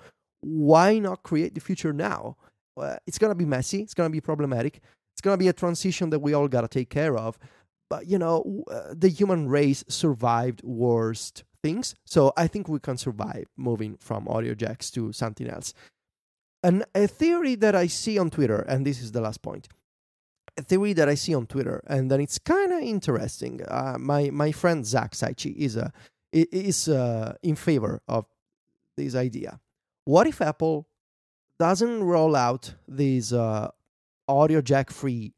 [0.45, 2.37] why not create the future now?
[2.77, 3.81] Uh, it's going to be messy.
[3.81, 4.81] It's going to be problematic.
[5.13, 7.39] It's going to be a transition that we all got to take care of.
[7.89, 11.95] But, you know, uh, the human race survived worst things.
[12.05, 15.73] So I think we can survive moving from audio jacks to something else.
[16.63, 19.69] And a theory that I see on Twitter, and this is the last point,
[20.57, 23.61] a theory that I see on Twitter, and then it's kind of interesting.
[23.67, 25.93] Uh, my my friend Zac Cichy is a
[26.33, 28.27] is uh, in favor of
[28.97, 29.61] this idea
[30.05, 30.87] what if Apple
[31.59, 33.71] doesn't roll out this uh,
[34.29, 35.35] audio jack free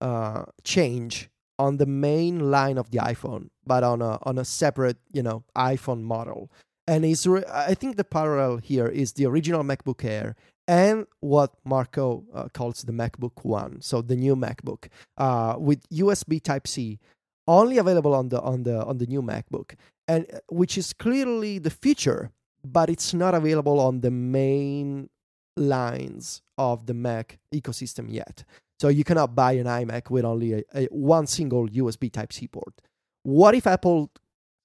[0.00, 4.98] uh, change on the main line of the iPhone, but on a on a separate
[5.12, 6.50] you know iPhone model?
[6.86, 10.36] And is re- I think the parallel here is the original MacBook Air
[10.68, 16.42] and what Marco uh, calls the MacBook One, so the new MacBook uh, with USB
[16.42, 16.98] Type C,
[17.46, 19.74] only available on the on the on the new MacBook,
[20.06, 22.30] and uh, which is clearly the future
[22.72, 25.08] but it's not available on the main
[25.56, 28.44] lines of the Mac ecosystem yet.
[28.80, 32.46] So you cannot buy an iMac with only a, a one single USB Type C
[32.48, 32.74] port.
[33.22, 34.10] What if Apple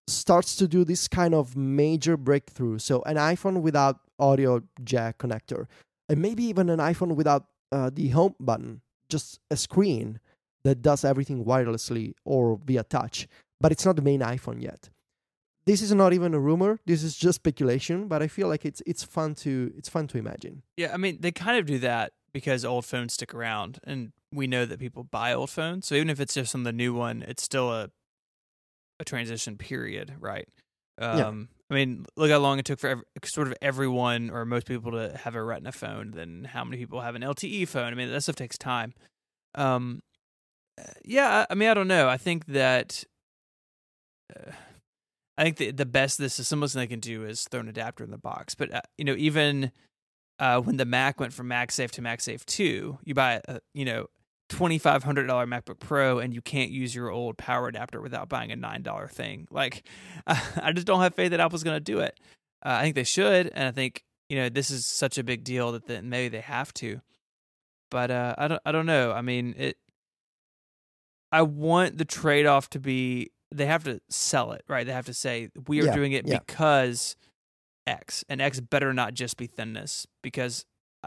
[0.07, 2.79] starts to do this kind of major breakthrough?
[2.79, 5.67] So an iPhone without audio jack connector,
[6.09, 10.19] and maybe even an iPhone without uh, the home button, just a screen
[10.63, 13.27] that does everything wirelessly or via touch,
[13.61, 14.89] but it's not the main iPhone yet
[15.65, 16.79] this is not even a rumor.
[16.85, 20.17] This is just speculation, but I feel like it's it's fun to it's fun to
[20.17, 20.63] imagine.
[20.77, 24.47] Yeah, I mean they kind of do that because old phones stick around, and we
[24.47, 25.87] know that people buy old phones.
[25.87, 27.89] So even if it's just on the new one, it's still a
[28.99, 30.47] a transition period, right?
[30.99, 31.55] Um, yeah.
[31.69, 34.91] I mean, look how long it took for every, sort of everyone or most people
[34.91, 36.11] to have a Retina phone.
[36.11, 37.91] Then how many people have an LTE phone?
[37.91, 38.93] I mean, that stuff takes time.
[39.55, 40.01] Um,
[41.03, 42.07] yeah, I mean, I don't know.
[42.09, 43.03] I think that.
[44.35, 44.51] Uh,
[45.41, 47.67] I think the, the best this is simplest thing they can do is throw an
[47.67, 48.53] adapter in the box.
[48.53, 49.71] But uh, you know, even
[50.37, 54.05] uh, when the Mac went from MagSafe to MagSafe Two, you buy a you know
[54.49, 58.29] twenty five hundred dollar MacBook Pro and you can't use your old power adapter without
[58.29, 59.47] buying a nine dollar thing.
[59.49, 59.87] Like,
[60.27, 62.19] I just don't have faith that Apple's going to do it.
[62.63, 65.43] Uh, I think they should, and I think you know this is such a big
[65.43, 67.01] deal that, that maybe they have to.
[67.89, 69.11] But uh, I don't I don't know.
[69.11, 69.77] I mean it.
[71.31, 74.85] I want the trade off to be they have to sell it, right?
[74.85, 76.39] They have to say we are yeah, doing it yeah.
[76.39, 77.15] because
[77.85, 80.65] X, and X better not just be thinness because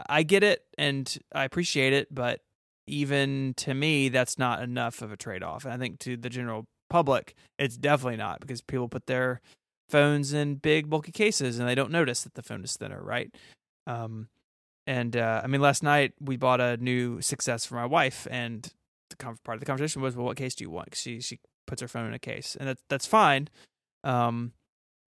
[0.09, 2.41] I get it and I appreciate it, but
[2.87, 5.65] even to me, that's not enough of a trade off.
[5.65, 9.41] And I think to the general public, it's definitely not because people put their
[9.89, 13.33] phones in big bulky cases and they don't notice that the phone is thinner, right?
[13.87, 14.27] Um,
[14.87, 18.71] and uh, I mean, last night we bought a new 6S for my wife, and
[19.09, 21.81] the part of the conversation was, "Well, what case do you want?" She she puts
[21.81, 23.49] her phone in a case, and that's that's fine.
[24.03, 24.53] Um,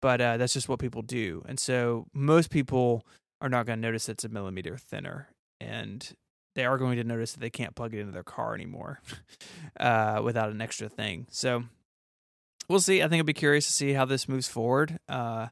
[0.03, 3.07] but uh, that's just what people do, and so most people
[3.41, 5.29] are not going to notice it's a millimeter thinner,
[5.61, 6.15] and
[6.55, 9.01] they are going to notice that they can't plug it into their car anymore
[9.81, 11.27] uh, without an extra thing.
[11.31, 11.65] So
[12.69, 13.03] we'll see.
[13.03, 15.49] I think I'll be curious to see how this moves forward, uh,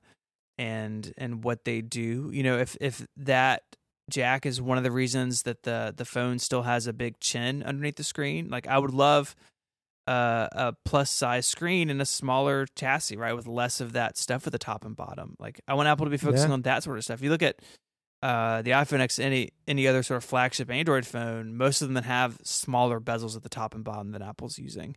[0.59, 2.31] and and what they do.
[2.33, 3.63] You know, if if that
[4.11, 7.63] jack is one of the reasons that the the phone still has a big chin
[7.63, 9.37] underneath the screen, like I would love
[10.07, 14.47] uh, a plus size screen and a smaller chassis, right, with less of that stuff
[14.47, 15.37] at the top and bottom.
[15.39, 16.55] Like I want Apple to be focusing yeah.
[16.55, 17.21] on that sort of stuff.
[17.21, 17.61] If You look at
[18.23, 21.95] uh, the iPhone X, any any other sort of flagship Android phone, most of them
[21.95, 24.97] that have smaller bezels at the top and bottom than Apple's using,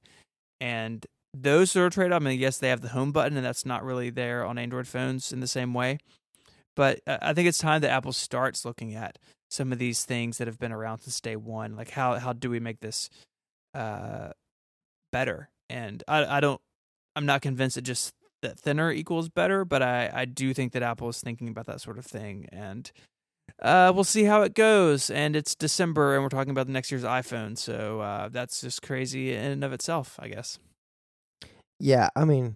[0.60, 2.22] and those sort of trade off.
[2.22, 4.88] I mean, yes, they have the home button, and that's not really there on Android
[4.88, 6.00] phones in the same way.
[6.76, 9.18] But uh, I think it's time that Apple starts looking at
[9.50, 11.76] some of these things that have been around since day one.
[11.76, 13.10] Like how how do we make this
[13.74, 14.30] uh,
[15.12, 15.50] better.
[15.70, 16.62] And I, I don't,
[17.16, 20.84] I'm not convinced that just that thinner equals better, but I, I do think that
[20.84, 22.48] Apple is thinking about that sort of thing.
[22.52, 22.92] And
[23.62, 25.10] uh, we'll see how it goes.
[25.10, 28.82] And it's December, and we're talking about the next year's iPhone, so uh, that's just
[28.82, 30.60] crazy in and of itself, I guess.
[31.80, 32.56] Yeah, I mean,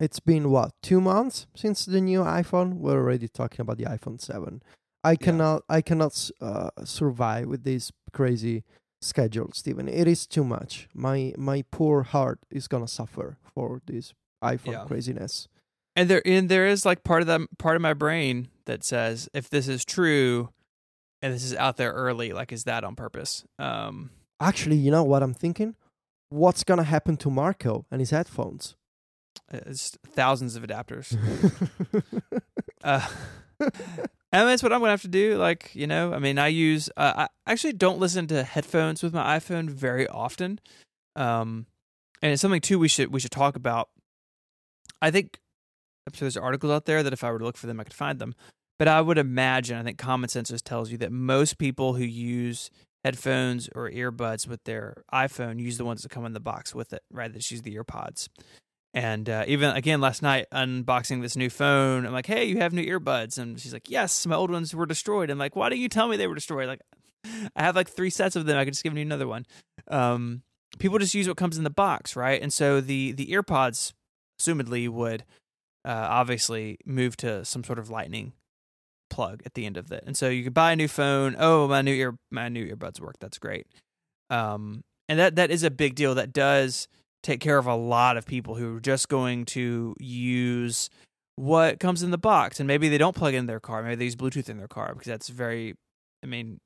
[0.00, 2.74] it's been what two months since the new iPhone.
[2.74, 4.62] We're already talking about the iPhone Seven.
[5.04, 5.76] I cannot, yeah.
[5.76, 8.64] I cannot uh, survive with this crazy
[9.00, 9.88] schedule, Stephen.
[9.88, 10.88] It is too much.
[10.94, 14.84] My my poor heart is gonna suffer for this iPhone yeah.
[14.84, 15.48] craziness.
[15.96, 19.28] And there and there is like part of that part of my brain that says
[19.34, 20.50] if this is true,
[21.22, 22.32] and this is out there early.
[22.32, 23.44] Like, is that on purpose?
[23.58, 24.10] Um,
[24.40, 25.74] Actually, you know what I'm thinking?
[26.30, 28.76] What's gonna happen to Marco and his headphones?
[29.50, 31.16] it's thousands of adapters.
[32.84, 33.04] Uh,
[34.32, 35.36] and that's what I'm gonna have to do.
[35.36, 36.90] Like, you know, I mean, I use.
[36.96, 40.60] Uh, I actually don't listen to headphones with my iPhone very often.
[41.16, 41.66] Um,
[42.22, 43.88] and it's something too we should we should talk about.
[45.00, 45.38] I think
[46.14, 47.94] sure there's articles out there that if I were to look for them, I could
[47.94, 48.34] find them.
[48.78, 52.04] But I would imagine, I think Common Sense just tells you that most people who
[52.04, 52.70] use
[53.04, 56.92] headphones or earbuds with their iPhone use the ones that come in the box with
[56.92, 57.32] it, right?
[57.32, 58.28] Just use the earpods.
[58.94, 62.72] And uh, even again last night, unboxing this new phone, I'm like, "Hey, you have
[62.72, 65.82] new earbuds?" And she's like, "Yes, my old ones were destroyed." I'm like, "Why didn't
[65.82, 66.80] you tell me they were destroyed?" Like,
[67.56, 68.56] I have like three sets of them.
[68.56, 69.46] I could just give you another one.
[69.88, 70.42] Um,
[70.78, 72.40] people just use what comes in the box, right?
[72.40, 73.92] And so the the earpods,
[74.40, 75.24] assumedly, would
[75.84, 78.32] uh, obviously move to some sort of lightning
[79.10, 80.04] plug at the end of it.
[80.06, 81.36] And so you could buy a new phone.
[81.38, 83.16] Oh, my new ear my new earbuds work.
[83.20, 83.66] That's great.
[84.30, 86.14] Um, and that that is a big deal.
[86.14, 86.88] That does
[87.28, 90.88] take care of a lot of people who are just going to use
[91.36, 94.06] what comes in the box and maybe they don't plug in their car maybe they
[94.06, 95.74] use bluetooth in their car because that's very
[96.24, 96.58] i mean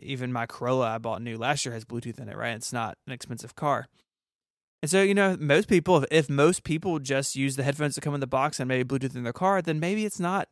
[0.00, 2.56] even my corolla i bought new last year has bluetooth in it right?
[2.56, 3.88] It's not an expensive car.
[4.82, 8.14] And so you know most people if most people just use the headphones that come
[8.14, 10.48] in the box and maybe bluetooth in their car then maybe it's not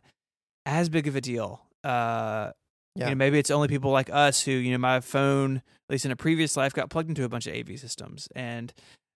[0.66, 1.62] as big of a deal.
[1.82, 2.52] Uh
[2.96, 3.06] Yeah.
[3.06, 6.04] you know, maybe it's only people like us who, you know, my phone, at least
[6.04, 8.28] in a previous life, got plugged into a bunch of AV systems.
[8.36, 8.72] And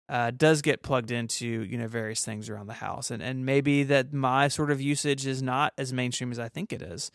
[0.09, 3.11] uh, does get plugged into, you know, various things around the house.
[3.11, 6.73] And and maybe that my sort of usage is not as mainstream as I think
[6.73, 7.11] it is.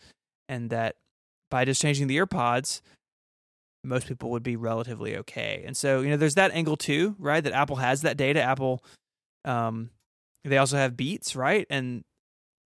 [0.48, 0.96] And that
[1.50, 2.80] by just changing the earpods,
[3.82, 5.62] most people would be relatively okay.
[5.66, 7.42] And so, you know, there's that angle too, right?
[7.42, 8.42] That Apple has that data.
[8.42, 8.84] Apple
[9.44, 9.90] um
[10.44, 11.66] they also have Beats, right?
[11.70, 12.04] And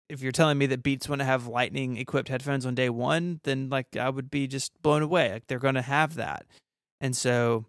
[0.07, 3.39] if you're telling me that Beats want to have lightning equipped headphones on day one,
[3.43, 5.31] then like I would be just blown away.
[5.33, 6.45] Like they're going to have that.
[7.01, 7.65] And so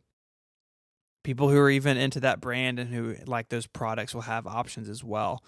[1.27, 4.89] people who are even into that brand and who like those products will have options
[4.89, 5.43] as well.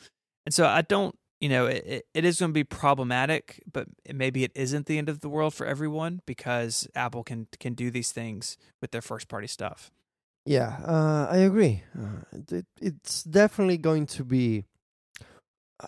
[0.45, 4.43] And so I don't, you know, it, it is going to be problematic, but maybe
[4.43, 8.11] it isn't the end of the world for everyone because Apple can can do these
[8.11, 9.93] things with their first party stuff.
[10.45, 11.85] Yeah, uh, I agree.
[11.97, 14.65] Uh, it, it's definitely going to be.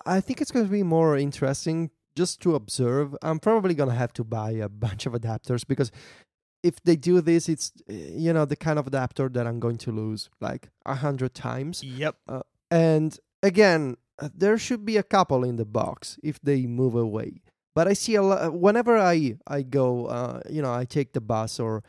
[0.07, 3.17] I think it's going to be more interesting just to observe.
[3.23, 5.91] I'm probably going to have to buy a bunch of adapters because
[6.63, 9.79] if they do this, it's uh, you know the kind of adapter that I'm going
[9.79, 11.83] to lose like a hundred times.
[11.83, 12.17] Yep.
[12.71, 17.43] And again, uh, there should be a couple in the box if they move away.
[17.75, 21.21] But I see a lot whenever I I go, uh, you know, I take the
[21.21, 21.83] bus or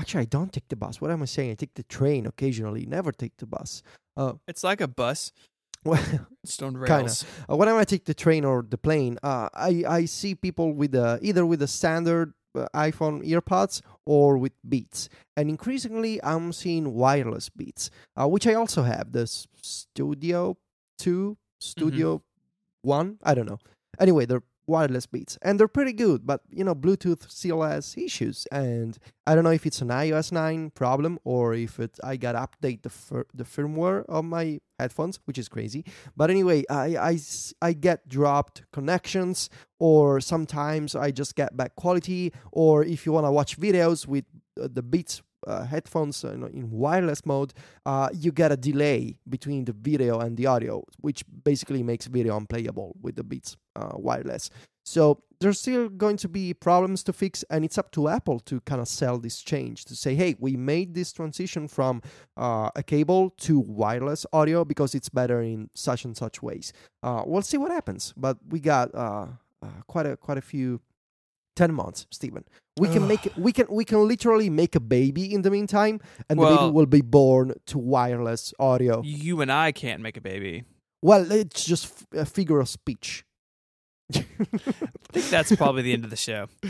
[0.00, 1.00] actually I don't take the bus.
[1.00, 1.50] What am I saying?
[1.50, 2.86] I take the train occasionally.
[2.86, 3.82] Never take the bus.
[4.16, 5.32] Uh, It's like a bus,
[5.84, 6.02] well,
[6.46, 6.94] just on Kinda.
[6.94, 7.24] rails.
[7.50, 10.94] uh, whenever I take the train or the plane, uh, I I see people with
[10.94, 12.43] uh, either with the standard uh,
[12.74, 18.82] iPhone earpods or with Beats, and increasingly I'm seeing wireless Beats, uh, which I also
[18.82, 19.12] have.
[19.12, 19.26] The
[19.62, 20.56] Studio
[20.98, 22.22] Two, Studio
[22.82, 23.58] One, I don't know.
[23.98, 26.26] Anyway, they're wireless Beats, and they're pretty good.
[26.26, 30.32] But you know, Bluetooth still has issues, and I don't know if it's an iOS
[30.32, 35.20] nine problem or if it I got update the fir- the firmware of my headphones,
[35.24, 35.84] which is crazy.
[36.16, 37.18] But anyway, I, I
[37.62, 42.32] I get dropped connections, or sometimes I just get bad quality.
[42.52, 44.24] Or if you want to watch videos with
[44.60, 47.52] uh, the Beats uh, headphones uh, in, in wireless mode,
[47.86, 52.36] uh, you get a delay between the video and the audio, which basically makes video
[52.36, 54.50] unplayable with the Beats uh, wireless.
[54.84, 58.60] So there's still going to be problems to fix, and it's up to Apple to
[58.60, 62.02] kind of sell this change to say, hey, we made this transition from
[62.36, 66.72] uh, a cable to wireless audio because it's better in such and such ways.
[67.02, 69.26] Uh, we'll see what happens, but we got uh,
[69.62, 70.80] uh, quite a quite a few.
[71.56, 72.44] 10 months Stephen.
[72.76, 76.38] We can make we can we can literally make a baby in the meantime and
[76.40, 80.64] the baby will be born to wireless audio You and I can't make a baby.
[81.02, 83.24] well it's just f- a figure of speech
[84.14, 84.20] I
[85.12, 86.46] think that's probably the end of the show.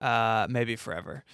[0.00, 1.24] Uh, maybe forever.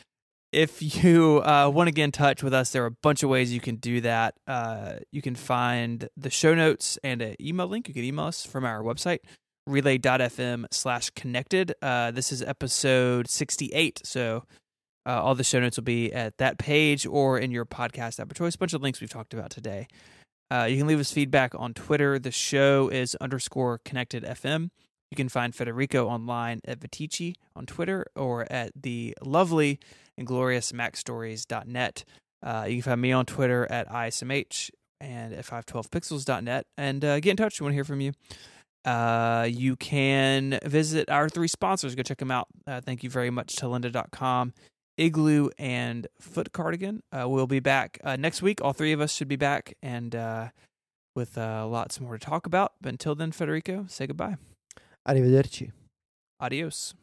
[0.50, 3.30] If you uh, want to get in touch with us, there are a bunch of
[3.30, 4.34] ways you can do that.
[4.44, 7.86] Uh, you can find the show notes and an email link.
[7.86, 9.20] You can email us from our website,
[9.66, 11.74] relay.fm slash connected.
[11.82, 14.00] Uh, this is episode 68.
[14.04, 14.44] So
[15.06, 18.30] uh, all the show notes will be at that page or in your podcast app
[18.30, 18.54] of choice.
[18.54, 19.86] A bunch of links we've talked about today.
[20.50, 22.18] Uh, you can leave us feedback on Twitter.
[22.18, 24.70] The show is underscore connected FM.
[25.10, 29.78] You can find Federico online at Viticci on Twitter or at the lovely
[30.18, 32.04] and glorious MacStories.net.
[32.42, 34.70] Uh, you can find me on Twitter at ISMH
[35.00, 36.66] and at 512pixels.net.
[36.76, 37.60] And uh, get in touch.
[37.60, 38.12] We want to hear from you.
[38.86, 41.94] Uh, you can visit our three sponsors.
[41.94, 42.46] Go check them out.
[42.66, 44.54] Uh, thank you very much to lynda.com,
[44.96, 47.00] Igloo, and Foot Cardigan.
[47.12, 48.62] Uh, we'll be back uh, next week.
[48.62, 50.48] All three of us should be back and uh,
[51.16, 52.74] with uh, lots more to talk about.
[52.80, 54.36] But until then, Federico, say goodbye.
[55.08, 55.72] Arrivederci.
[56.40, 56.94] Adios.